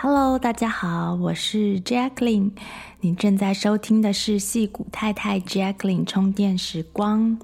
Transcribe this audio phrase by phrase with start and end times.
[0.00, 2.52] Hello，大家好，我是 Jacqueline。
[3.00, 7.36] 您正在收听的是戏骨太太 Jacqueline 充电时光。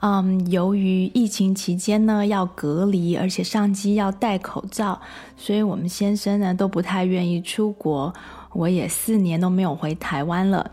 [0.00, 5.00] 嗯，由于疫情期间呢要隔离，而且上机要戴口罩，
[5.38, 8.12] 所以我们先生呢都不太愿意出国。
[8.52, 10.70] 我也四年都没有回台湾了。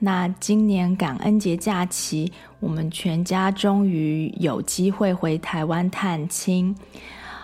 [0.00, 6.74] 那今年感恩节假期，我们全家终于有机会回台湾探亲。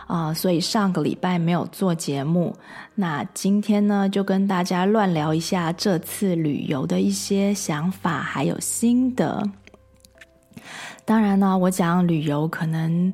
[0.08, 2.56] 啊、所以上个礼拜没有做节目。
[2.94, 9.42] 那今天呢，就跟大家乱聊一下这次旅游的一些想法，还有心得。
[11.04, 13.12] 当然呢，我讲旅游可能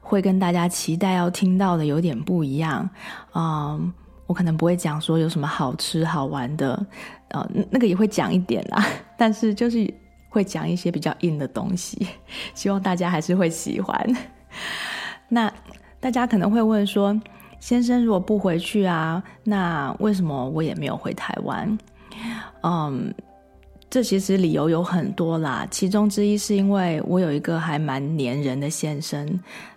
[0.00, 2.88] 会跟大家期待要听到的有点不一样。
[3.34, 3.92] 嗯、
[4.28, 6.86] 我可能不会讲说有什么好吃好玩的，
[7.30, 8.86] 呃，那个也会讲一点啦。
[9.18, 9.92] 但是就是
[10.28, 12.06] 会讲一些比较硬的东西，
[12.54, 14.16] 希望大家还是会喜欢。
[15.28, 15.52] 那。
[16.06, 17.20] 大家可能会问说
[17.58, 21.76] ：“先生如果不回去啊，那为什么我也没有回台湾？”
[22.62, 23.12] 嗯，
[23.90, 29.28] 这其实理由有很多啦，其中之一是因为我有一个还蛮粘人的先生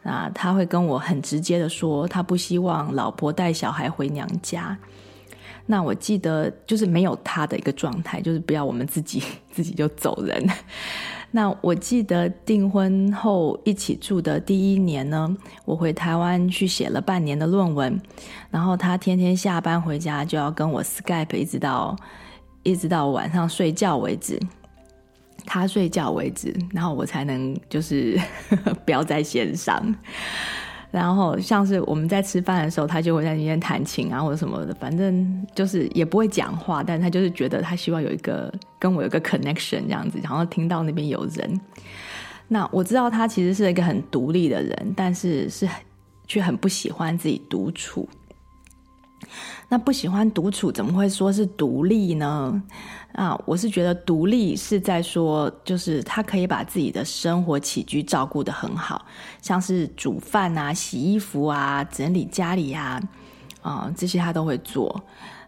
[0.03, 4.77] 啊，他会跟我很直接的说，他不希望老婆带小孩回娘家。
[5.65, 10.47] 那我记得就是没有他的一个状态，就是不要我们自己 自己就走人。
[11.31, 17.99] 那我记得订婚后一起住的第一年呢，我回台湾去写了半年的论文，
[18.49, 21.95] 然后他天天下班回家就要跟我 Skype，一直到
[22.63, 24.39] 一直到晚上睡觉为止，
[25.45, 28.19] 他睡觉为止，然后我才能就是
[28.83, 29.95] 不要在线上。
[30.91, 41.61] 然后像是我们在吃饭的时候，他就会在那边弹琴啊，或者什么的，反正就是也不会讲话，但他就是觉得他希望有一个跟我有一个 connection 这样子，然后听到那边有人。
[42.47, 45.69] 那我知道他其实是一个很独立的人，但是是
[46.25, 48.09] 却很不喜欢自己独处。
[49.67, 52.61] 那不喜欢独处，怎么会说是独立呢？
[53.13, 59.05] 啊，我是觉得独立是在说，就是他可以把自己的生活起居照顾得很好，
[59.41, 63.01] 像是煮饭啊、洗衣服啊、整理家里啊，
[63.61, 65.01] 啊，这些他都会做。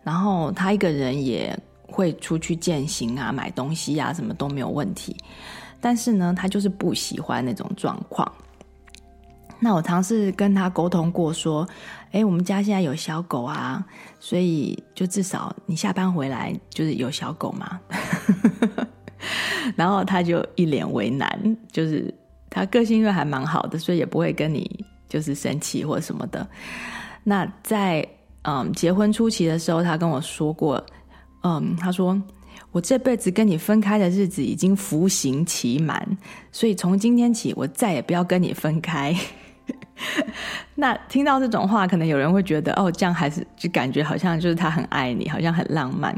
[0.04, 5.16] 然后他一个人也会出去践行啊、买东西啊，什么都没有问题。
[5.80, 8.30] 但是呢，他就是不喜欢那种状况。
[9.60, 11.68] 那我尝试跟他沟通过，说，
[12.12, 13.86] 诶，我们家现在有小狗啊，
[14.20, 17.80] 所以就至少你下班回来就是有小狗嘛。
[19.76, 22.14] 然后他就一脸为难，就是
[22.50, 26.46] 他个性因为还蛮好的，所以也不会跟你就是生气或什么的。
[27.24, 28.06] 那在
[28.42, 30.84] 嗯结婚初期的时候，他跟我说过，
[31.44, 32.20] 嗯，他说
[32.72, 36.06] 我这辈子跟你分开的日子已经服刑期满，
[36.52, 39.16] 所以从今天起我再也不要跟你分开。
[40.76, 46.16] 那听到这种话，可能有人会觉得哦，这样还是就感觉好像就是他很爱你，好像很浪漫。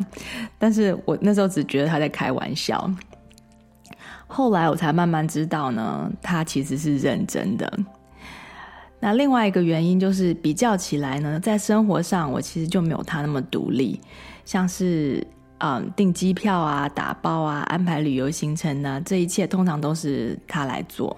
[0.57, 2.89] 但是我那时候只觉得他在开玩笑。
[4.27, 7.71] 后来我才慢慢知道呢，他其实是认真的。
[8.99, 13.99] 那另外一个原因就是比较起来呢，在生活上我其实就没有他那么独立，
[14.45, 15.21] 像是
[15.59, 21.15] 嗯订机票啊、打包啊、安排旅游行程呢，这一切通常都是他来做。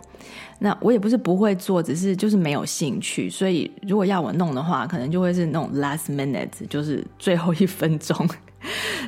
[0.65, 3.29] 那我也不是不会做，只是就是没有兴趣。
[3.29, 8.27] 所以如果要我弄的话，可能就会是那种 last minute，就是最后一分钟。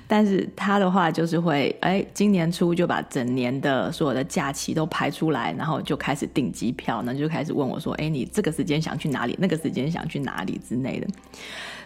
[0.06, 9.36] 但是他的话就是会，哎，今年初就把整年的所有的假期都排出来，然后就开始订机票，那就开始问我说，哎，你这个时间想去哪里？
[9.40, 11.08] 那个时间想去哪里之类的。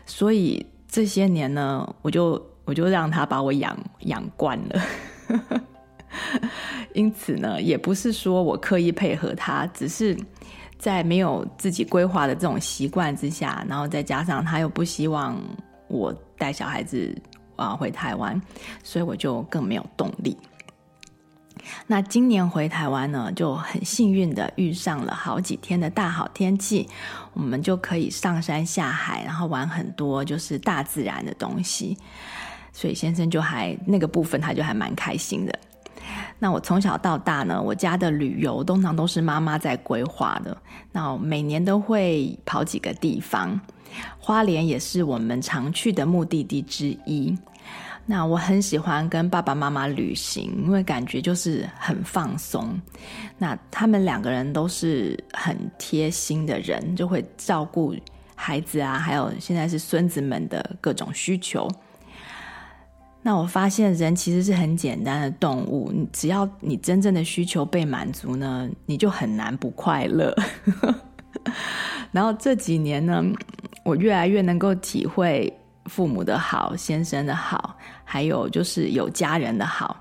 [0.05, 4.81] 所以这些年呢，我就我就让他把我养养惯了。
[6.93, 10.17] 因此呢，也不是说我刻意配合他，只是
[10.77, 15.39] 在没有自己规划的这种习惯之下，然后再加上他又不希望
[15.87, 17.15] 我带小孩子
[17.55, 18.39] 啊回台湾，
[18.83, 20.37] 所以我就更没有动力。
[21.85, 26.89] 那今年回台湾呢，就很幸运的遇上了好几天的大好天气，
[27.33, 31.95] 我们就可以上山下海，然后玩很多就是大自然的东西。
[32.73, 35.59] 所以先生就还那个部分，他就还蛮开心的。
[36.43, 40.57] 那我从小到大呢，我家的旅游通常都是妈妈在规划的。
[40.91, 43.61] 那每年都会跑几个地方，
[44.17, 47.37] 花莲也是我们常去的目的地之一。
[48.07, 52.75] 那我很喜欢跟爸爸妈妈旅行，因为感觉就是很放松。
[53.37, 57.95] 那他们两个人都是很贴心的人，就会照顾
[58.33, 61.69] 孩子啊，还有现在是孙子们的各种需求。
[63.21, 70.35] 那我发现人其实是很简单的动物，只要你真正的需求被满足呢，你就很难不快乐。
[72.11, 73.23] 然后这几年呢，
[73.83, 75.51] 我越来越能够体会。
[75.85, 79.99] 父母的好，先生的好，还有就是有家人的好。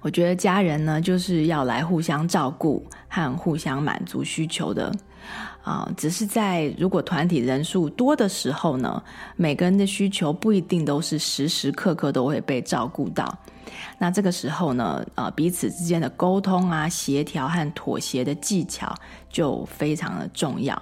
[0.00, 4.92] 我觉得家人呢，就是要来互相照顾和互相满足需求的
[5.62, 9.02] 啊、只是在如果团体人数多的时候呢，
[9.36, 13.38] 每个人的需求不一定都是时时刻刻都会被照顾到。
[13.98, 18.94] 那这个时候呢，呃，彼此之间的沟通啊、协调和妥协的技巧
[19.28, 20.80] 就非常的重要。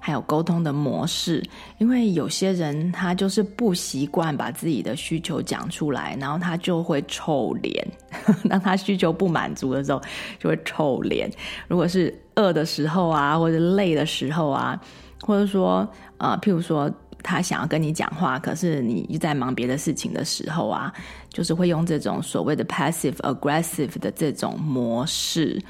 [0.00, 1.44] 还有沟通的模式，
[1.78, 7.86] 因为有些人他就是不习惯把自己的需求讲出来，然后他就会臭脸。
[8.48, 10.00] 当他需求不满足的时候，
[10.38, 11.30] 就会臭脸。
[11.68, 14.80] 如果是饿的时候啊，或者累的时候啊，
[15.20, 15.88] 或者说
[16.18, 16.90] 呃，譬如说
[17.22, 20.92] 他想要跟你讲话，可是你一在忙别的事情的时候啊，
[21.28, 25.60] 就是会用这种所谓的 passive aggressive 的这种模式。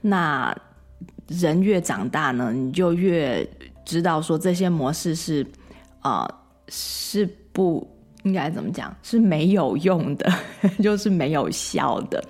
[0.00, 0.54] 那
[1.28, 3.48] 人越长大呢，你就越
[3.84, 5.46] 知道说这些模式是，
[6.00, 6.34] 啊、呃，
[6.68, 7.86] 是不
[8.24, 10.32] 应该怎么讲，是没有用的，
[10.82, 12.22] 就是没有效的。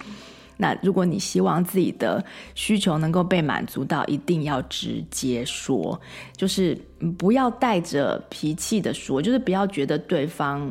[0.60, 2.24] 那如果你希望自己的
[2.56, 5.98] 需求能够被满足到，一定要直接说，
[6.36, 6.76] 就是
[7.16, 10.68] 不要带着脾气的说，就是不要觉得对方，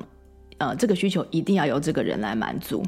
[0.58, 2.84] 呃，这个需求一定要由这个人来满足。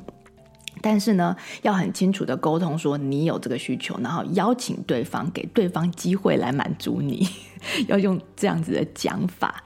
[0.81, 7.25] 但是呢，要很清楚的沟通，说你有这个需求，然后邀请对方，给对方机会来满足你，
[7.87, 9.63] 要用这样子的讲法。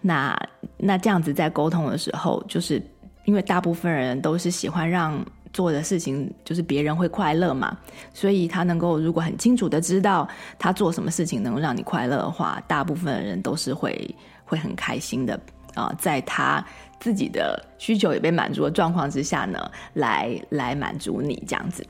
[0.00, 0.36] 那
[0.76, 2.82] 那这样子在沟通的时候，就是
[3.24, 7.76] 因为大部分人都是喜欢让做的事情，就是别人会快乐嘛，
[8.12, 10.28] 所以他能够如果很清楚的知道
[10.58, 14.14] 他做什么事情能够让你快乐的话，大部分人都是会
[14.44, 15.40] 会很开心的
[15.74, 16.64] 啊，在他。
[16.98, 21.86] 自己的需求也被满足的状况之下呢，来来满足你这样子，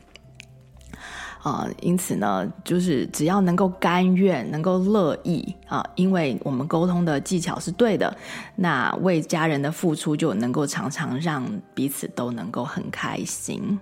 [1.46, 8.12] 啊、因此呢，就是只要能够甘愿、能够乐意啊、因为我们沟通的技巧是对的，
[8.56, 13.78] 那为家人的付出就能够常常让彼此都能够很开心。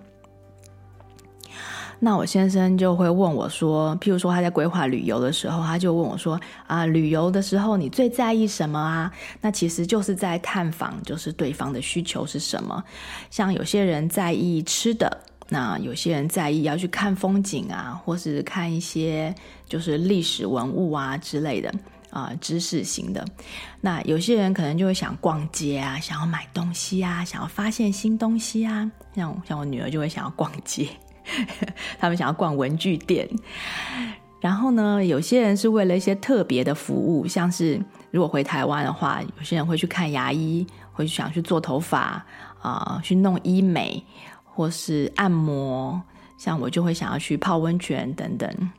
[1.97, 12.83] 那我先生就会问我说，譬如说他在规划旅游的时候，他就问我说：“啊，旅游的时候你最在意什么啊？”那其实就是在探访，就是对方的需求是什么。
[13.31, 15.17] 像有些人在意吃的，
[15.49, 19.33] 那有些人在意要去看风景啊，或是看一些
[19.67, 21.71] 就是历史文物啊之类的
[22.09, 23.23] 啊，知识型的。
[23.81, 28.91] 那有些人可能就会想逛街啊，想要买东西啊，想要发现新东西啊。
[29.13, 30.87] 像像我女儿就会想要逛街。
[31.99, 33.27] 他们想要逛文具店，
[34.39, 37.81] 然后呢，有些人是为了一些特别的服务，像是
[38.11, 42.23] 如果回台湾的话，有些人会去看牙医，会想去做头发
[42.61, 44.03] 啊、去弄医美
[44.55, 46.01] 或是按摩。
[46.37, 48.71] 像我就会想要去泡温泉等等。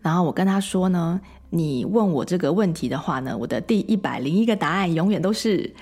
[0.00, 1.20] 然后我跟他说呢，
[1.50, 5.72] 你问我这个问题的话呢，我的第一百零一个答案永远都是，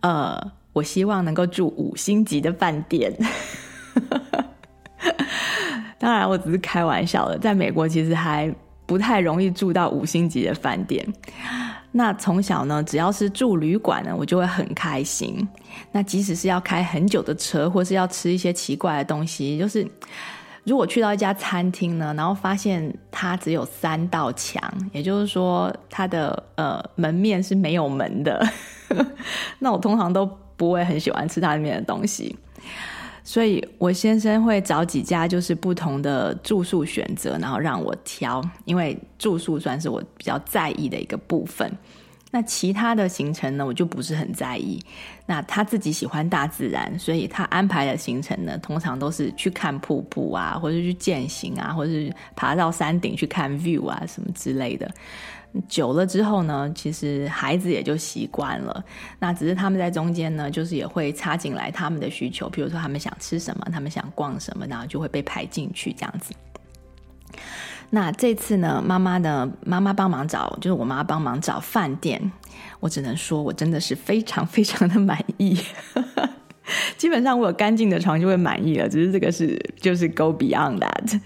[0.00, 0.40] 呃，
[0.72, 3.12] 我希望能够住五星级的饭店。
[5.98, 7.38] 当然，我只是开玩笑的。
[7.38, 8.54] 在美国，其实还
[8.86, 11.04] 不太容易住到五星级的饭店。
[11.96, 15.48] 那从小呢，只要是住旅馆呢，我就会很开心。
[15.92, 19.86] 那即使是要开很久的车，或是要吃一些奇怪的东西，就是
[20.64, 24.60] 如果去到一家餐厅呢，然后发现它只有三道墙，
[24.92, 28.44] 也就是说它的呃门面是没有门的，
[29.60, 32.36] 那我通常都不会很喜欢吃它里面的东西。
[33.24, 41.72] 所以我先生会找几家就是不同的住宿选择，然后让我挑，因为住宿算是我比较在意的一个部分。
[42.30, 44.78] 那其他的行程呢，我就不是很在意。
[45.24, 54.90] 那他自己喜欢大自然，所以他安排的行程呢，通常都是去看瀑布啊，或者去健行啊，或者是爬到山顶去看 view 啊什么之类的。
[55.68, 58.84] 久了之后呢，其实孩子也就习惯了。
[59.20, 66.34] 那只是他们在中间呢，就是也会插进来他们的需求，比如说他们想吃什么，他们想逛什么，然后就会被排进去这样子。
[67.90, 72.32] 那这次呢，妈妈的妈妈帮忙找，就是我妈帮忙找饭店，
[72.80, 75.56] 我只能说我真的是非常 非常的满意。
[76.96, 81.20] 基本上我有干净的床就会满意了，只是这个是就是 go beyond that。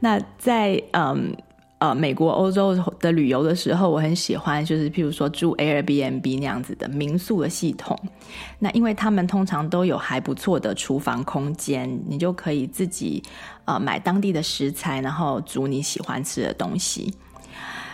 [0.00, 1.34] 那在嗯。
[1.78, 7.98] 呃，美国、欧洲的旅游的时候，我很喜欢，就是譬如说住 Airbnb 那样子的民宿的系统。
[8.58, 13.22] 那因为他们通常都有还不错的厨房空间，你就可以自己
[13.66, 17.12] 呃买当地的食材，然后煮你喜欢吃的东西。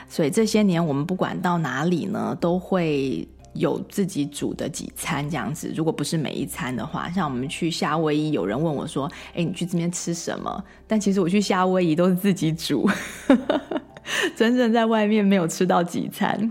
[0.09, 3.27] 所以这些年我们不管到哪里呢，都会。
[3.55, 12.89] 有自己煮的几餐这样子，如果不是每一餐的话，像我们去夏威夷，有人问我说：“哎，你去这边吃什么？”但其实我去夏威夷都是自己煮，
[14.35, 16.51] 真正在外面没有吃到几餐。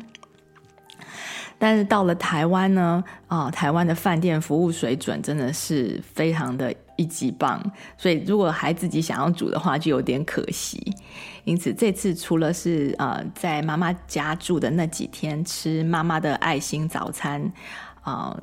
[1.58, 7.62] 但是到了台湾呢，啊、台湾的饭店服务水准真的是非常的一级棒，
[7.98, 10.80] 所以如果还自己想要煮的话，就有点可惜。
[11.44, 17.52] 因此这次除了是呃在妈妈家住的那几天吃妈妈的爱心早餐，
[18.02, 18.36] 啊、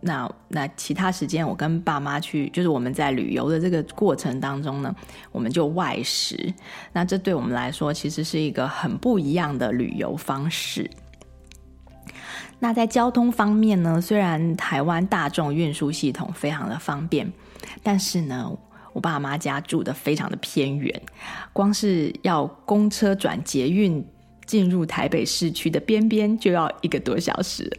[0.00, 4.94] 那那其他时间我跟爸妈去，就是我们在旅游的这个过程当中呢，
[5.30, 6.52] 我们就外食。
[6.92, 10.90] 那这对我们来说其实是一个很不一样的旅游方式。
[12.58, 17.32] 那在交通方面呢，虽然台湾大众运输系统非常的方便，
[17.82, 18.56] 但是呢，
[18.92, 21.02] 我爸妈家住的非常的偏远，
[21.52, 24.04] 光是要公车转捷运
[24.46, 27.70] 进入台北市区的边边就要一个多小时，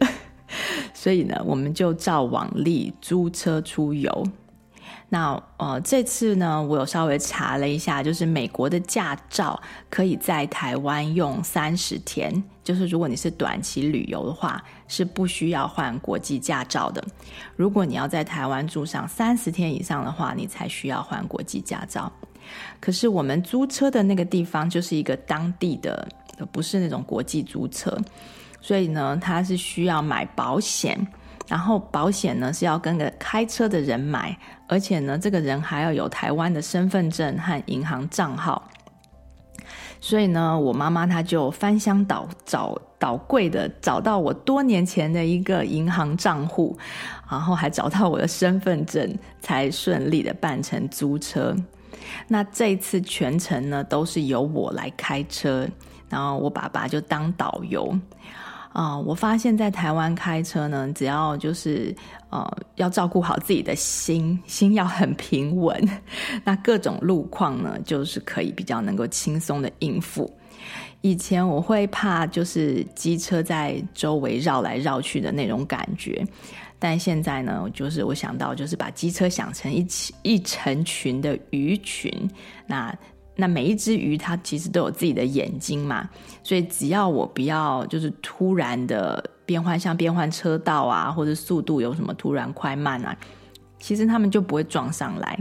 [0.92, 4.26] 所以呢，我们就照往例租车出游。
[5.10, 17.04] 那呃，这次呢，我有稍微查了一下，就是美国的驾照可以在台湾用三十天，就是如果你是短期旅游的话，是不需要换国际驾照的。
[17.56, 22.10] 如果你要在台湾住上三十天以上的话，你才需要换国际驾照。
[22.80, 26.06] 可是我们租车的那个地方就是一个当地的，
[26.52, 27.98] 不是那种国际租车，
[28.60, 31.06] 所以呢，它是需要买保险。
[31.46, 34.34] 然后保险呢是要跟个开车的人买，
[34.66, 38.70] 而且呢，这个人还要有台湾的身份证和银行账号。
[40.06, 46.76] 所以呢，我妈妈她就翻箱倒找倒柜的找到我多年前的一个银行账户，
[47.30, 51.56] 然后还找到我的身份证，才顺利的办成租车。
[52.28, 55.66] 那这一次全程呢都是由我来开车，
[56.10, 57.98] 然后我爸爸就当导游。
[58.74, 61.94] 啊、我发现，在台湾开车呢，只要就是
[62.30, 65.88] 呃，要照顾好自己的心，心要很平稳，
[66.42, 70.28] 那各种路况呢，就是可以比较能够轻松的应付。
[71.02, 76.26] 以前我会怕，就是机车在周围绕来绕去的那种感觉，
[76.80, 82.12] 但现在呢，就是我想到，就是把机车想成一起一成群的鱼群，
[82.66, 82.92] 那。
[83.36, 86.08] 那每一只鱼，它其实都有自己的眼睛嘛，
[86.42, 93.16] 所以只要我不要就是突然的变换，像变换车道啊，或者速度有什么突然快慢啊，
[93.78, 95.38] 其实他们就不会撞上来。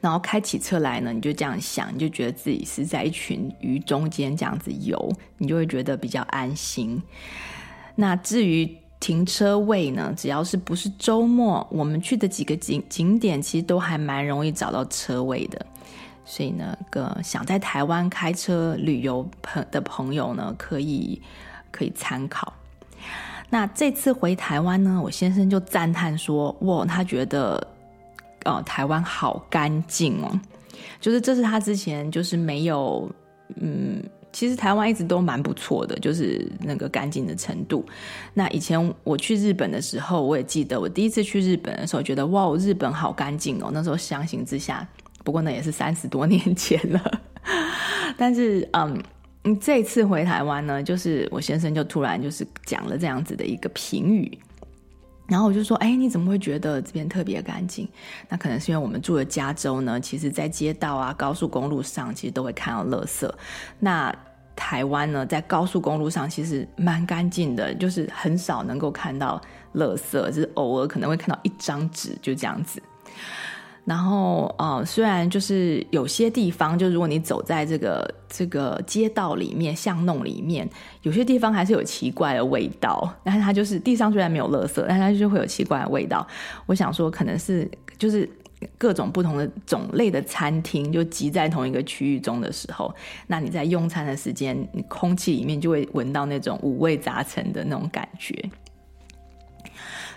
[0.00, 7.02] 然后开起车来呢，你就这样想，你就觉得自己是在一群鱼中间这样子游，你就会觉得比较安心。
[7.94, 15.66] 那至于停车位呢，只要是不是周末，我们去的几个景景点，其实都还蛮容易找到车位的。
[16.32, 21.20] 所以呢，个想在台湾开车旅游朋的朋友呢，可以
[21.70, 22.50] 可以参考。
[23.50, 27.62] 那这次回台湾呢，我先生就赞叹说：“哇，他觉得
[28.44, 30.40] 呃台湾好干净哦，
[31.02, 33.06] 就是这是他之前就是没有，
[33.56, 37.84] 嗯，其实台湾一直都蛮不错的，就是那个干净的程度。
[38.32, 44.88] 那以前我去日本的时候，我也记得我第一次去日本的时候，觉得哇，日本好干净哦，那时候相形之下。”
[45.24, 47.20] 不过呢，也是三十多年前了。
[48.16, 49.02] 但是，嗯，
[49.60, 54.38] 这次回台湾呢，就是我先生就突然就是讲了这样子的一个评语，
[55.26, 57.88] 然后我就说：“哎，你怎么会觉得这边特别干净？
[58.28, 63.28] 那可能是因为我们住的加州呢，其实在街道啊、高速公路上，其实都会看到垃圾。
[63.78, 64.14] 那
[64.54, 69.40] 台湾呢，在高速公路上其实蛮干净的，就是很少能够看到
[69.74, 72.80] 垃圾，就是偶尔可能会看到一张纸，就这样子。”
[73.84, 80.68] 然后，呃，虽然就是有些地方，就如果你走在这个这个街道里面、巷弄里面，
[81.02, 83.12] 有些地方还是有奇怪的味道。
[83.24, 86.24] 但是它就是地上虽然没有垃圾，但它就会有奇怪的味道。
[86.66, 88.28] 我想说，可能是就是
[88.78, 92.94] 各种不同的种类的餐厅就集在同一个区域中的时候，
[93.26, 98.48] 那你在用餐的时间，你空气里面就会闻到那种五味杂陈的那种感觉。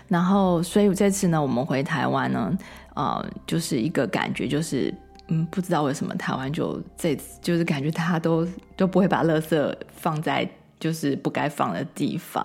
[0.06, 2.56] 然后，所以这次呢，我们回台湾呢，
[2.96, 4.92] 呃，就是一个感觉，就是
[5.28, 8.44] 嗯，不知道为什么台湾就这就是感觉大家都
[8.76, 10.48] 都不会把垃圾放在
[10.80, 12.44] 就是不该放的地方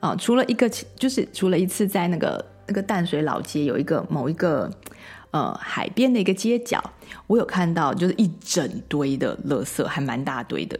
[0.00, 2.42] 啊，除了一个，就是除了一次在那个。
[2.66, 4.70] 那个淡水老街有一个某一个
[5.32, 6.82] 呃海边的一个街角，
[7.26, 10.74] 我有看到就是一整堆的垃圾，还蛮大堆的。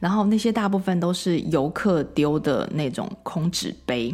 [0.00, 4.12] 然后那些大部分都是游客丢的那种空纸杯。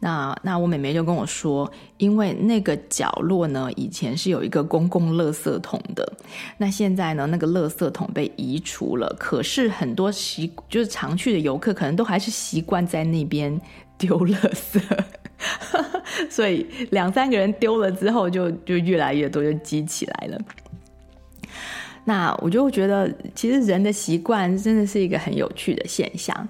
[0.00, 6.12] 那那我妹妹就跟我说，因为那个角落呢，以前是有一个公共垃圾桶的。
[6.56, 13.60] 那现在呢，那个垃圾桶被移除了，可是很多习就是常去的游客，可能都还是习惯在那边
[13.96, 14.80] 丢垃圾。
[16.30, 20.38] 所以两三个人丢了之后就，就越来越多，就积起来了。
[22.04, 26.48] 那我就觉得，其实人的习惯真的是一个很有趣的现象。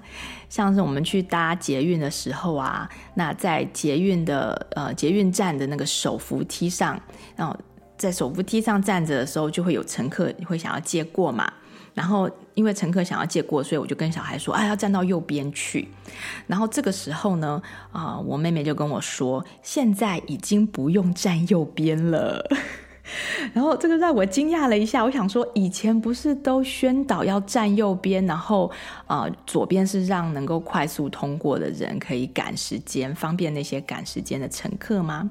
[0.49, 6.99] 像是我们去搭捷运的时候啊，那在捷运的呃捷运站的那个手扶梯上，
[7.35, 7.55] 然后
[7.97, 11.53] 在手扶梯上站着的时候，就会有乘客会想要借过嘛。
[11.95, 15.89] 然后，因为乘客想要借过，所以我就跟小孩说：“哎，要站到右边去。”
[16.47, 22.47] 然后这个时候呢，啊、我妹妹就跟我说：“现在已经不用站右边了。”
[23.53, 28.69] 然后这个让我惊讶了一下，我想说，以前不是都宣导要站右边，然后
[29.07, 35.29] 啊、呃，左边是让能够快速通过的人可以赶时间，方便那些赶时间的乘客吗？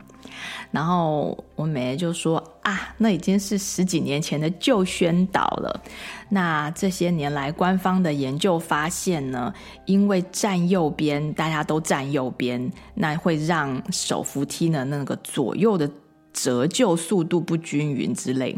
[0.70, 5.80] 然后我美就说啊，那已经是十几年前的旧宣导了。
[6.28, 9.52] 那这些年来，官方的研究发现呢，
[9.86, 15.90] 因为站右边，大家都站右边，那会让手扶梯呢那个左右的。
[16.40, 18.56] 折旧速度不均匀之类，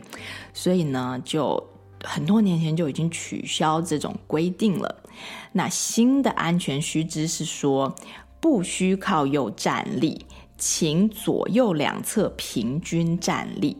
[0.52, 1.66] 所以呢，就
[2.04, 5.02] 很多年前就已经取消这种规定了。
[5.52, 7.94] 那新的安全须知是说，
[8.38, 10.26] 不需靠右站立，
[10.58, 13.78] 请左右两侧平均站立。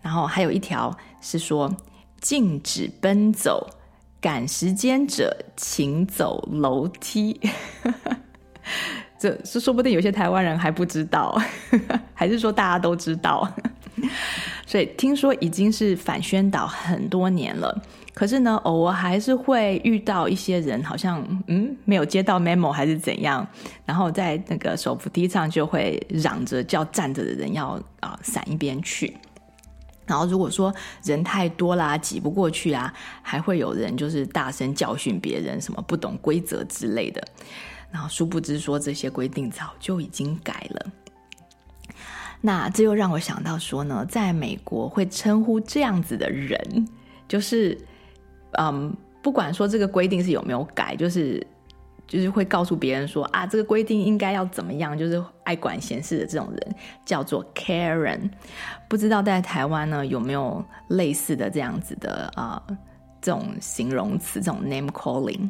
[0.00, 1.70] 然后还有一条是说，
[2.22, 3.68] 禁止奔走，
[4.22, 7.38] 赶时间者请走楼梯。
[9.18, 11.36] 这是说不定有些台湾人还不知道，
[12.14, 13.50] 还是说大家都知道？
[14.64, 17.82] 所以听说已经是反宣导很多年了，
[18.14, 23.44] 可是呢，偶尔还是会遇到一些人，好像嗯没有接到 memo 还是怎样，
[23.84, 29.16] 然后在那个手扶梯上就会嚷着叫站着的人要啊闪一边去，
[30.06, 37.20] 然后如果说人太多啦，挤不过去啊，还会有人就是大声教训别人什么不懂规则之类的。
[37.90, 40.86] 然后殊不知说这些规定早就已经改了，
[42.40, 46.88] 那这又让我想到说呢，在美国会称呼这样子的人，
[47.26, 47.76] 就是
[48.52, 51.44] 嗯，不管说这个规定是有没有改，就是
[52.06, 56.74] 就是会告诉别人说啊，这个规定应该要怎么样，就是爱管闲事的这种人
[57.04, 58.30] 叫做 Karen。
[58.88, 62.62] 不知道在台湾呢有没有类似的这样子的啊、
[63.20, 65.48] 这种形容词，这种 name calling。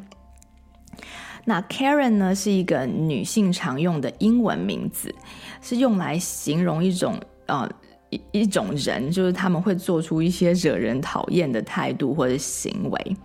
[1.48, 5.14] 那 Karen 呢，是一个女性常用的英文名字，
[5.62, 7.66] 是用来形容一种呃
[8.10, 13.16] 一一种人，就是他们会做出一些惹人讨厌的态度或者行为，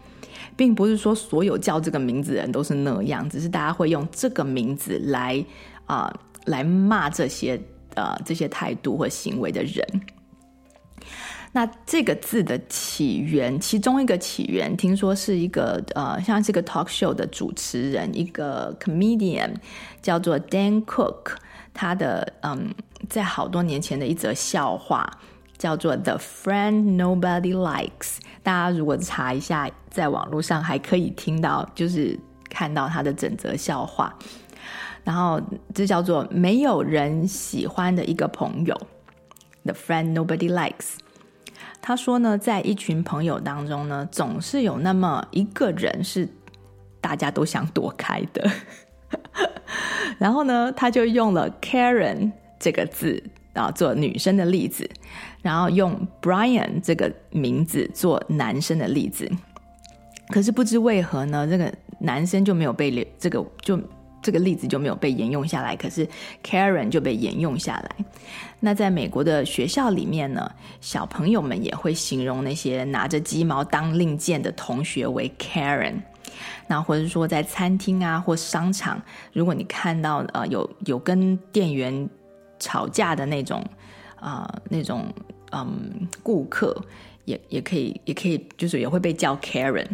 [0.55, 5.43] 并不是说所有叫这个名字的人都是那样，只是大家会用这个名字来
[5.85, 6.09] 啊、
[6.45, 7.61] 来骂这些
[7.95, 9.85] 呃这些态度或行为的人。
[11.55, 19.53] 那这个字的起源，其中一个起源，听说是一个呃，像是个 talk show 的主持人，一个 comedian，
[20.01, 21.35] 叫做 Dan Cook，
[21.71, 22.73] 他的嗯，
[23.07, 25.07] 在好多年前的一则笑话，
[25.59, 28.17] 叫做 The Friend Nobody Likes。
[28.41, 34.17] 大家如果查一下，在网络上还可以听到，就是看到他的整则笑话。
[35.03, 35.39] 然后
[35.71, 38.75] 这叫做没有人喜欢的一个朋友
[39.65, 41.02] ，The Friend Nobody Likes。
[41.85, 46.25] 他说呢，在一群朋友当中呢，总是有那么一个人是
[47.01, 48.49] 大家都想躲开的。
[50.17, 54.89] 然后呢，他就用了 Karen 这个字啊做女生的例子，
[55.41, 59.29] 然后用 Brian 这个名字做男生的例子。
[60.29, 61.69] 可是不知为何呢，这个
[61.99, 63.77] 男生就没有被留，这个就。
[64.23, 66.07] 这个例子就没有被沿用下来，可是
[66.43, 68.05] Karen 就被沿用下来。
[68.61, 75.95] 那在美国的学校里面呢，小朋友们也会形容那些拿着鸡毛当令箭的同学为 Karen。
[76.67, 78.99] 那或者说在餐厅啊或商场，
[79.33, 82.09] 如果你看到呃有有跟店员
[82.57, 83.61] 吵架的那种
[84.15, 85.13] 啊、呃、那种
[85.51, 86.75] 嗯顾客，
[87.25, 89.87] 也也可以也可以就是也会被叫 Karen。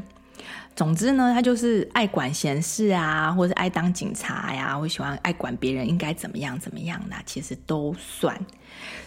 [0.75, 8.39] 总之呢，他就是爱管闲事啊，或者是爱当警察呀，或喜欢爱管别人应该怎么样怎么样的，其实都算。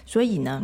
[0.05, 0.63] 所以呢，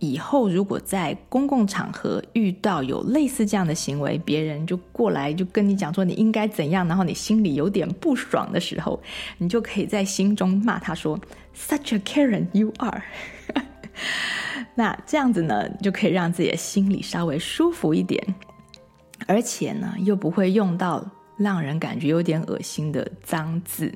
[0.00, 9.00] 以后如果在公共场合遇到有类似这样的行为，别人就过来就跟你讲说你应该怎样，然后你心里有点不爽的时候，
[9.36, 11.16] 你就可以在心中骂他说
[11.54, 13.02] “Such a Karen you are”。
[14.74, 18.34] 那这样子呢，就可以让自己的心里稍微舒服一点。
[19.28, 21.04] 而且呢，又不会用到
[21.36, 23.92] 让人感觉有点恶心的脏字。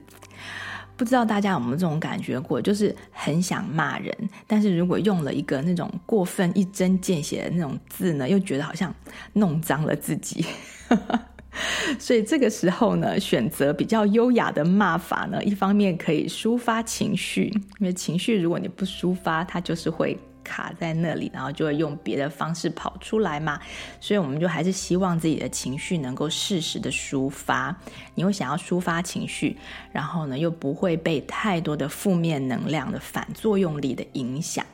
[0.94, 2.60] 不知道大家有没有这种感觉过？
[2.60, 4.14] 就是很想骂人，
[4.46, 8.94] 但是如果用了一个那种过分一针见血的那种字呢，又觉得好像
[9.32, 10.44] 弄脏了自己。
[11.98, 17.46] 所以这个时候呢，选择比较优雅的骂法呢，一方面可以抒发情绪，
[17.78, 20.16] 因为情绪如果你不抒发，它就是会。
[20.42, 23.60] 卡在那里，然后就会用别的方式跑出来嘛，
[24.00, 27.76] 所以我们就还是希望自己的情绪能够适时的抒发。
[28.14, 29.56] 你会想要抒发情绪，
[29.92, 34.64] 然后呢，又不会被太多的负面能量的反作用力的影响。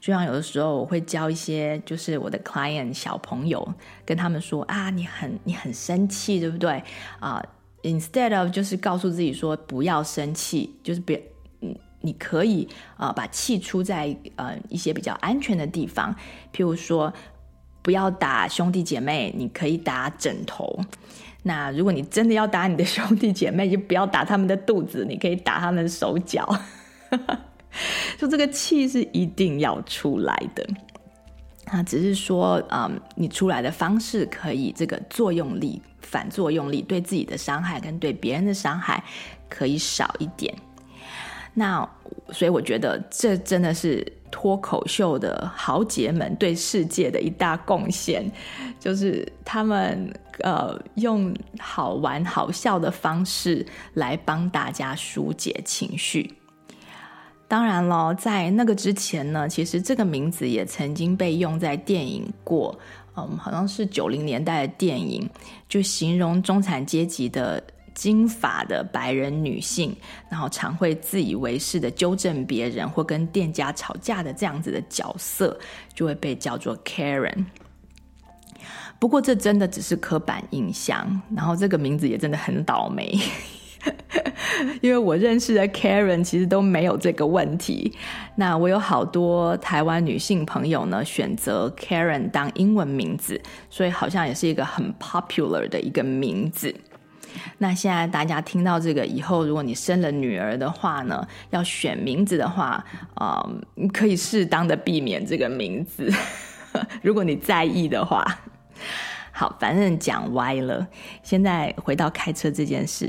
[0.00, 3.74] 就像有的时候我会教一些就是我的 client 小朋友，
[4.04, 6.82] 跟他们说啊，你很你很生气，对不对
[7.18, 7.44] 啊
[7.82, 11.20] ，instead of 就是告诉自己说不要生气，就是别。
[12.00, 16.14] 你可以啊、呃，把气出在呃一些比较安全的地方，
[16.54, 17.12] 譬如说，
[17.82, 20.78] 不要打兄弟姐妹，你可以打枕头。
[21.42, 26.46] 那如果你真的要打你的兄弟姐妹，就不要打他们的肚子，你可以打他们的手脚。
[28.18, 30.66] 就这个气是一定要出来的。
[31.70, 39.02] 那只是说，嗯，你出来的方式可以这个作用力、反作用力，对自己的伤害跟对别人的伤害
[39.48, 40.54] 可以少一点。
[41.54, 41.88] 那
[42.30, 48.30] 所以我觉得这真的是脱口秀的豪杰们对世界的一大贡献，
[48.78, 56.32] 就是他们呃用好玩好笑的方式来帮大家疏解情绪。
[57.48, 62.78] 当然了，在那个之前呢，其实这个名字也曾经被用在电影过，
[63.16, 65.28] 嗯，好像是九零年代的电影，
[65.68, 67.60] 就形容中产阶级的。
[67.98, 69.92] 金发的白人女性，
[70.30, 75.58] 然后常会自以为是的纠正别人或跟店家吵架的这样子的角色，
[75.92, 77.46] 就会被叫做 Karen。
[79.00, 83.18] 不过这真的只是刻板印象，然后这个名字也真的很倒霉，
[84.80, 87.92] 因为我认识的 Karen 其实都没有这个问题。
[88.36, 96.72] 那我有好多台湾女性朋友呢，选择 Karen 当英文名字，所以好像也是一个很 popular 的一个名字。
[97.58, 103.44] 那现在大家听到这个以后，如果你生了女儿的话呢，要选名字的话，啊、
[103.92, 106.12] 可以适当的避免这个名字，
[107.02, 108.24] 如果你在意的话。
[109.30, 110.84] 好，反正讲歪了。
[111.22, 113.08] 现在回到开车这件事，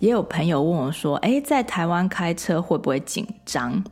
[0.00, 3.84] 也有朋友问我说：“哎，在台湾开车会不会紧张？”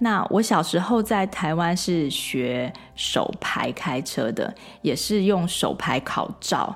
[0.00, 6.74] 那我小时候在台湾是学手牌开车的，也是用手牌考照。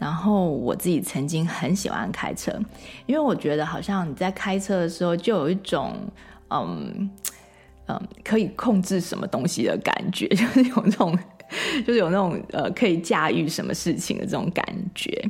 [0.00, 2.50] 然后我自己曾经很喜欢开车，
[3.04, 5.94] 因为我觉得好像你在开车的时候就有一种
[6.48, 7.10] 嗯
[7.86, 11.18] 嗯可以控制什么东西的感觉， 就是有那种
[11.86, 15.22] 就是有那种呃可以驾驭什么事情的这种感觉。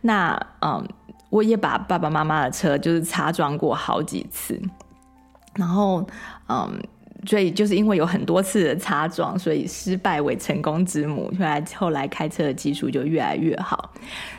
[0.00, 0.82] 那嗯，
[1.28, 4.58] 我也把爸爸妈妈的车就是擦撞过好几次，
[5.56, 6.02] 然后
[6.48, 6.82] 嗯。
[7.26, 11.30] 所以就是因为有很多次的擦撞，所以失败为成功之母。
[11.38, 13.92] 后来后来开车的技术就越来越好。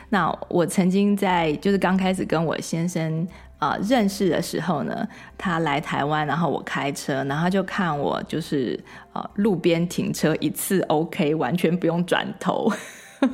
[0.08, 3.26] 那我曾经在就是刚开始跟我先生
[3.58, 5.06] 啊、呃、认识的时候呢，
[5.38, 8.78] 他来台湾，然后我开车，然后就看我就是
[9.12, 12.70] 呃路边停车一次 OK，完全不用转头，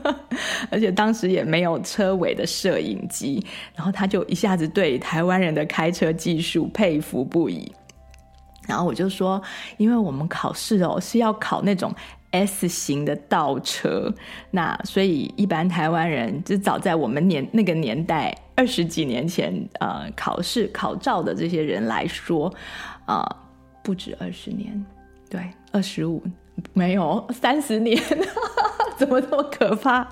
[0.71, 7.73] 而且当时也没有车尾的摄影机，然后他就一下子对台湾人的开车技术佩服不已。
[8.69, 9.43] 然后我就说，
[9.79, 11.91] 因为我们考试哦是要考那种
[12.33, 14.13] S 型的倒车，
[14.51, 19.51] 那所以一般台湾人就早在我们年那个年代二十几年前，
[19.81, 22.53] 呃，考试考照的这些人来说，
[23.07, 23.27] 啊、
[23.83, 24.85] 不止二十年，
[25.31, 25.41] 对，
[25.73, 26.23] 二十五
[26.75, 27.99] 没有三十年，
[28.99, 30.07] 怎么这么可怕？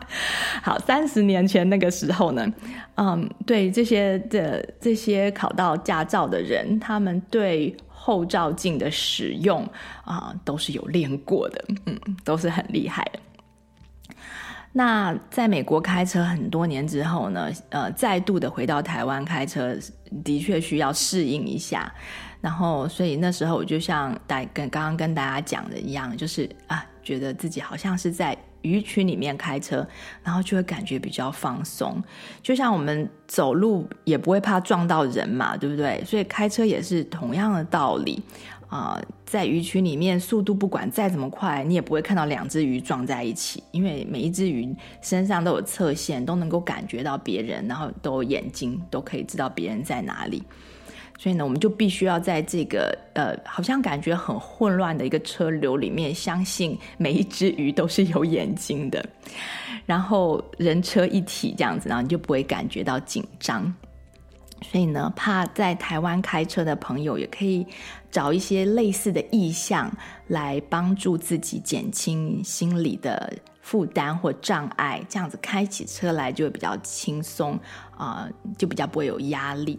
[0.63, 2.51] 好，三十年前那个时候呢，
[2.95, 7.77] 嗯，对这些的这些考到驾照的人，他们对。
[8.07, 9.69] 后照镜的使用
[10.05, 13.19] 啊、都是有练过的，嗯，都是很厉害的。
[14.73, 19.77] 那在美国开车很多年之后呢，呃，再度的回到台湾开车，
[20.23, 21.93] 的确需要适应一下。
[22.41, 29.87] 然后，所以那时候我就像大跟刚刚跟大家讲的一样，就是啊，觉得自己好像是在鱼群里面开车，
[30.25, 32.03] 然后就会感觉比较放松。
[32.43, 36.03] 就像我们走路也不会怕撞到人嘛，对不对？
[36.05, 38.23] 所以开车也是同样的道理。
[38.69, 50.43] 啊、在鱼群里面，速度不管再怎么快，你也不会看到两只鱼撞在一起，因为每一只鱼身上都有侧线，都能够感觉到别人，然后都有眼睛，都可以知道别人在哪里。
[51.19, 59.05] 所以呢，我们就必须要在这个呃，好像感觉很混乱的一个车流里面，相信每一只鱼都是有眼睛的，
[59.87, 63.75] 然后人车一体这样子，然后你就不会感觉到紧张。
[64.63, 67.67] 所以呢，怕在台湾开车的朋友也可以
[68.11, 69.91] 找一些类似的意象
[70.29, 77.59] 来帮助自己减轻心理的负担或障碍，这样子开起车来就会比较轻松
[77.97, 79.79] 啊、就比较不会有压力。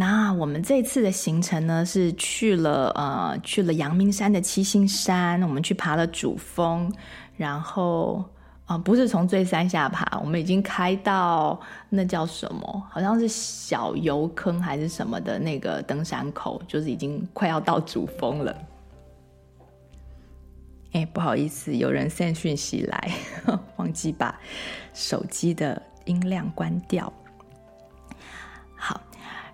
[0.00, 6.88] 那我们这次的行程呢，是去了呃去了阳明山的七星山，我们去爬了主峰，
[7.36, 8.24] 然后。
[8.68, 11.58] 啊，不是从最山下爬，我们已经开到
[11.88, 12.86] 那叫什么？
[12.90, 18.54] 好像是小油坑还是什么的那个登山口，就是已经快要到主峰了。
[20.92, 23.10] 哎，不好意思，有人 send 讯息来，
[23.76, 24.38] 忘记把
[24.92, 27.10] 手机的音量关掉。
[28.76, 29.00] 好，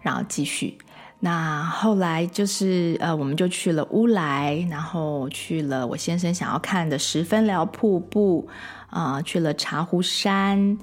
[0.05, 0.79] 然后继续。
[1.19, 8.49] 那后来就是呃，我们就去了乌来，然后去了我先生想要看的十分寮瀑布。
[8.91, 10.79] 啊、去了茶壶山，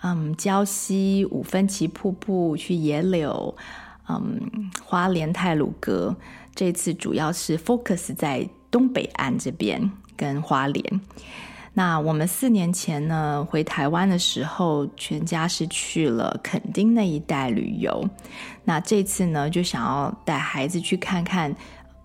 [0.00, 3.54] 嗯，礁溪五分旗瀑布，去野柳，
[4.08, 6.16] 嗯，花莲太鲁阁。
[6.54, 11.00] 这次主要是 focus 在东北岸这边跟花莲。
[11.72, 18.08] 那我们四年前呢，回台湾的时候，全家是去了垦丁那一带旅游。
[18.64, 21.54] 那这次呢，就想要带孩子去看看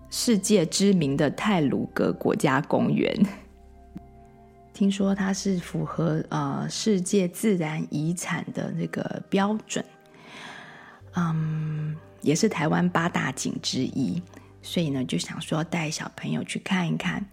[0.08, 3.12] 世界知名的泰鲁格国家公园。
[4.72, 9.84] 听说它是符合呃世界自然遗产的这个标准，
[11.16, 14.22] 嗯，也是台湾八大景之一，
[14.62, 17.26] 所以呢就想说带小朋友去看一看。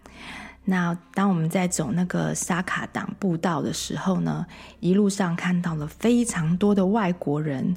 [0.66, 4.46] 那当我们在走那个沙卡党步道的时候呢，
[4.80, 7.76] 一路上看到了非常多的外国人，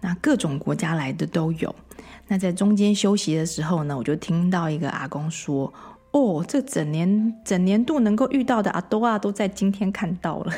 [0.00, 1.74] 那各种国家来的都有。
[2.28, 5.72] 那在中间休息的时候呢，我就听到一个阿公说。
[6.10, 10.52] 哦，这整年整年度能够遇到的阿多啊，都在今天看到了，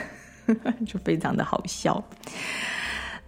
[0.86, 2.02] 就非常的好笑。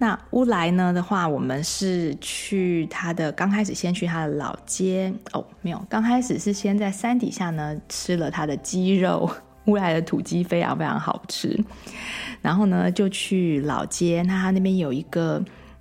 [0.02, 9.30] 那乌来呢的话，我们是去他的刚开始先去他的老街哦，没有，刚开始是先在山底下呢吃了他的鸡肉，
[9.66, 11.56] 乌来的土鸡非常非常好吃。
[12.40, 15.40] 然后呢就去老街，那他那边有一个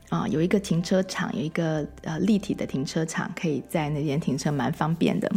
[0.09, 5.31] 啊、有一个停车场，有一个呃立体的停车场，可以在那边停车，蛮方便的。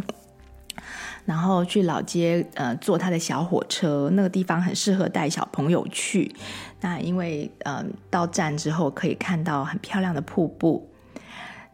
[1.25, 6.35] 然后去老街，呃，坐他的小火车，那个地方很适合带小朋友去。
[6.85, 10.87] 那因为，呃，到站之后可以看到很漂亮的瀑布。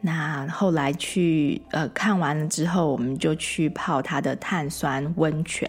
[0.00, 5.68] 那后来去，呃，看完了之后，我们就去泡它的碳酸温泉。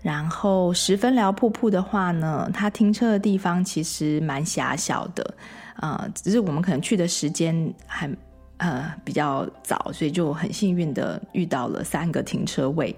[0.00, 5.34] 然后十分寮瀑布的话呢，它停车的地方其实蛮狭小的，
[5.82, 8.10] 呃，只是我们可能去的时间还。
[8.56, 12.94] 呃，比较早，所以就很幸运的遇到了三个停车位。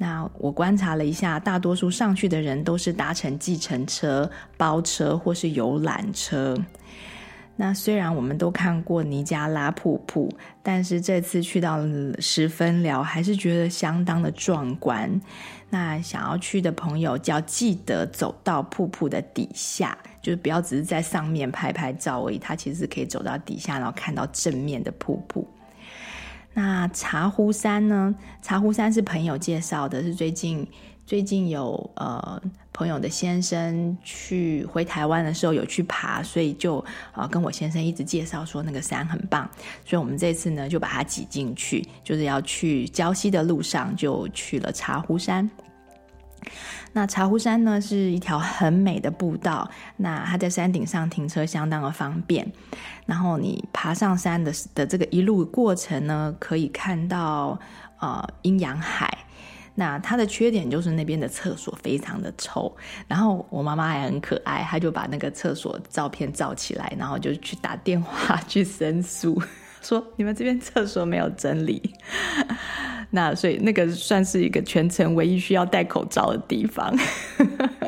[0.00, 6.56] 那我观察了一下，大多数上去的人都是搭乘计程车、包车或是游览车。
[7.56, 10.32] 那虽然我们都看过尼加拉瀑布，
[10.62, 11.80] 但是这次去到
[12.20, 15.20] 十分寮，还是觉得相当的壮观。
[15.68, 22.38] 那想要去的朋友，就要记得走到瀑布的底下，就是不要只是在上面拍拍照而已。
[22.38, 25.44] 它其实可以走到底下，然后看到正面的瀑布。
[26.58, 28.12] 那茶壶山呢？
[28.42, 30.66] 茶壶山是朋友介绍的，是最近。
[31.06, 32.42] 最近有呃
[32.72, 39.48] 朋友的先生去回台湾的时候有去爬，所以就啊、跟我先生一直介绍说那个山很棒，
[39.86, 45.48] 所以我们这次呢就把它挤进去，就是要去礁溪的路上就去了茶壶山。
[46.92, 52.50] 那茶壶山呢是一条很美的步道，那它在山顶上停车相当的方便，
[53.06, 57.58] 然后你爬上山的的这个一路过程呢，可以看到
[58.00, 59.18] 呃阴阳海。
[59.74, 69.40] 那它的缺点就是那边的厕所非常的臭，然后我妈妈还很可爱，她就把那个厕所照片照起来，然后就去打电话 去申诉，
[69.82, 71.94] 说你们这边厕所没有整理。
[73.10, 76.94] 那所以那个算是一个全程唯一需要戴口罩的地方。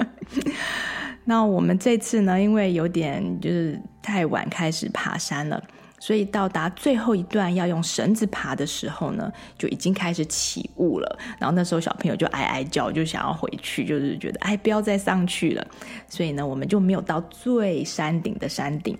[1.24, 5.62] 那我们这次呢，因为有点就是太晚开始爬山了。
[6.02, 11.18] 所以到达最后一段要用绳子爬的时候呢，就已经开始起雾了。
[11.38, 15.66] 然后那时候小朋友就哀哀叫，就想要回去，就是觉得哎，不要再上去了。
[16.08, 18.96] 所以呢，我们就没有到最山顶的山顶，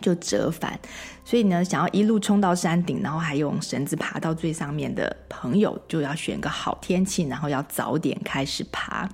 [0.00, 0.78] 就折返。
[1.24, 9.08] 所以呢，想要一路冲到山顶，然后还用绳子爬到最上面的朋友，就要选个好天气，然后要早点开始爬。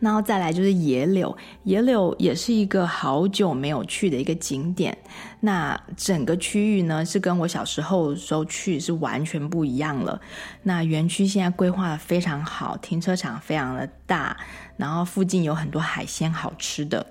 [0.00, 4.96] 然后再来就是野柳，野柳也是一个好久没有去的一个景点。
[5.40, 10.18] 那整个区域呢，是跟我小时候时候去是完全不一样了。
[10.62, 14.34] 那园区现在规划的非常好，停车场非常的大，
[14.78, 17.06] 然后附近有很多海鲜好吃的。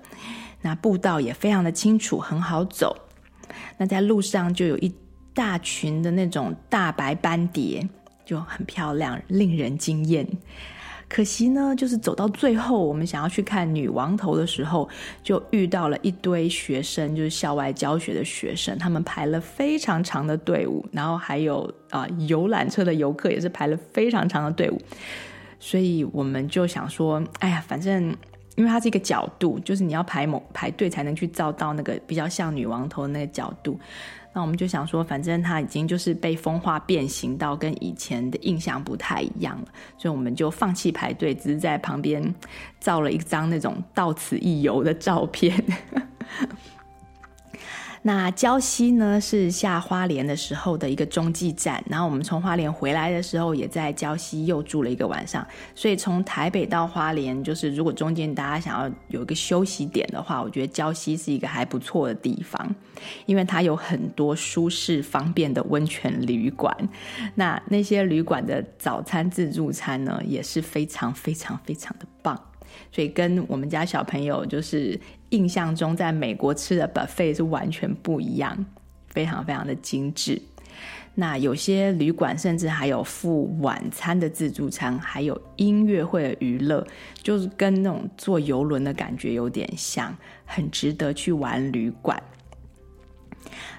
[0.62, 2.96] 那步道也非常的清楚，很好走。
[3.78, 4.92] 那在路上就有一
[5.32, 7.88] 大群的那种大白斑蝶，
[8.24, 10.26] 就很漂亮，令人惊艳。
[11.08, 14.88] 可惜呢，就是走到最后，我们想要去看女王头的时候，
[15.24, 24.80] 就遇到了一堆学生，就是校外教学的学生，他们排了非常长的队伍，然后还有啊、游览车的游客也是排了非常长的队伍，
[25.58, 28.16] 所以我们就想说，哎呀，反正
[28.60, 33.80] 因为它是一个角度，就是你要排某排队才能去照到那个比较像女王头的那个角度。
[34.34, 42.22] 那我们就想说，反正它已经就是被风化变形到跟以前的印象不太一样了，所以我们就放弃排队，只是在旁边
[42.78, 45.64] 照了一张那种到此一游的照片。
[48.02, 55.46] 那礁溪呢，是下花莲的时候的一个中继站，然后我们从花莲回来的时候，也在礁溪又住了一个晚上。
[55.74, 62.74] 所以从台北到花莲，就是如果中间大家想要有一个休息点的话，我觉得礁溪是一个还不错的地方，
[63.26, 66.74] 因为它有很多舒适方便的温泉旅馆。
[67.34, 72.49] 那那些旅馆的早餐自助餐呢，也是非常非常非常的棒。
[72.92, 74.98] 所以跟我们家小朋友就是
[75.30, 78.66] 印象中在美国吃的 buffet 是完全不一样，
[79.08, 80.40] 非常非常的精致。
[81.14, 86.86] 那有些旅馆甚至还有附晚餐的自助餐，还有音乐会的娱乐，
[87.22, 90.16] 就是跟那种坐游轮的感觉有点像，
[90.46, 92.22] 很值得去玩旅馆。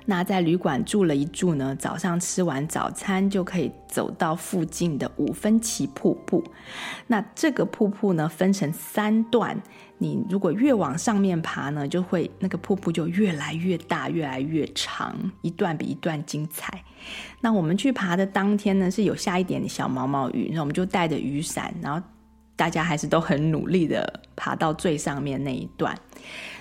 [0.06, 6.44] 那在旅馆住了一住呢，早上吃完早餐就可以走到附近的五分旗瀑布。
[7.08, 9.62] 那这个瀑布呢，分成三段，
[10.00, 16.84] 你如果越往上面爬呢，就会那个瀑布就越来越大，越来越长，一段比一段精彩。
[17.40, 22.06] 那我们去爬的当天呢，是有下一点小毛毛雨，那我们就带着雨伞，然后
[22.56, 25.96] 大家还是都很努力的爬到最上面那一段。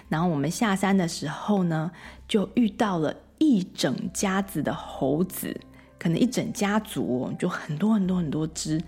[0.09, 1.89] 然后我们下山的时候呢，
[2.31, 3.13] 就遇到了。
[3.43, 5.59] 一整家子的猴子，
[5.99, 8.79] 可能一整家族哦，就很多很多很多只。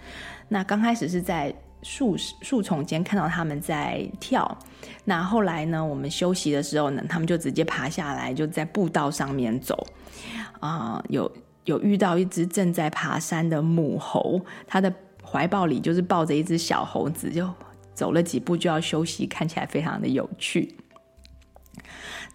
[0.49, 1.53] 那刚开始是在
[1.83, 4.59] 树树丛间看到他们在跳，
[5.07, 9.87] 那后来呢，我们休息的时候呢，他们就直接爬下来，就在步道上面走。
[10.61, 11.33] 啊、有
[11.65, 14.93] 有遇到一只正在爬山的母猴，它的
[15.25, 17.49] 怀抱里就是抱着一只小猴子，就
[17.95, 20.77] 走了几步就要休息，看起来非常的有趣。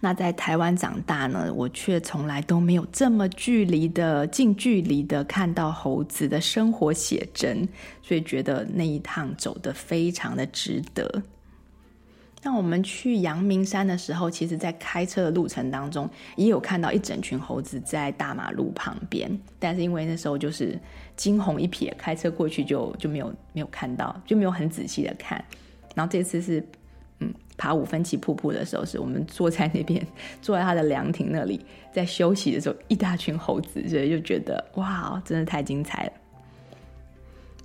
[0.00, 7.68] 那在台湾长大呢，我却从来都没有这么距离的、近距离的看到猴子的生活写真，
[8.00, 11.20] 所以觉得那一趟走得非常的值得。
[12.44, 20.78] 那我们去阳明山的时候，其实在开车的路程当中，也有看到一整群猴子在大马路旁边，但是因为那时候就是
[21.16, 25.44] 惊鸿一瞥，开车过去就就没有没有看到，就没有很仔细的看。
[25.96, 26.64] 然后这次是。
[27.58, 30.02] 爬五分旗瀑布的时候，是我们坐在那边，
[30.40, 31.60] 坐在他的凉亭那里，
[31.92, 36.12] 在休息的时候，一大群猴子，所以就觉得哇，真的太精彩了。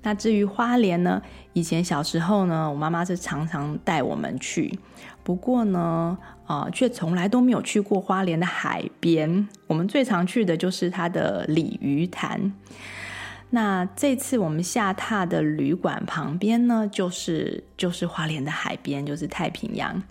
[0.05, 1.21] 那至于花莲呢，
[1.53, 4.77] 以前小时候呢，我妈妈是常常带我们去，
[5.23, 9.47] 不过呢，啊、呃，却从来都没有去过花莲的海边。
[9.65, 12.51] 我们最常去的就是它的鲤鱼潭。
[13.55, 20.01] 那这次我们下榻的旅馆旁边呢，就是就是花莲的海边，就是太平洋，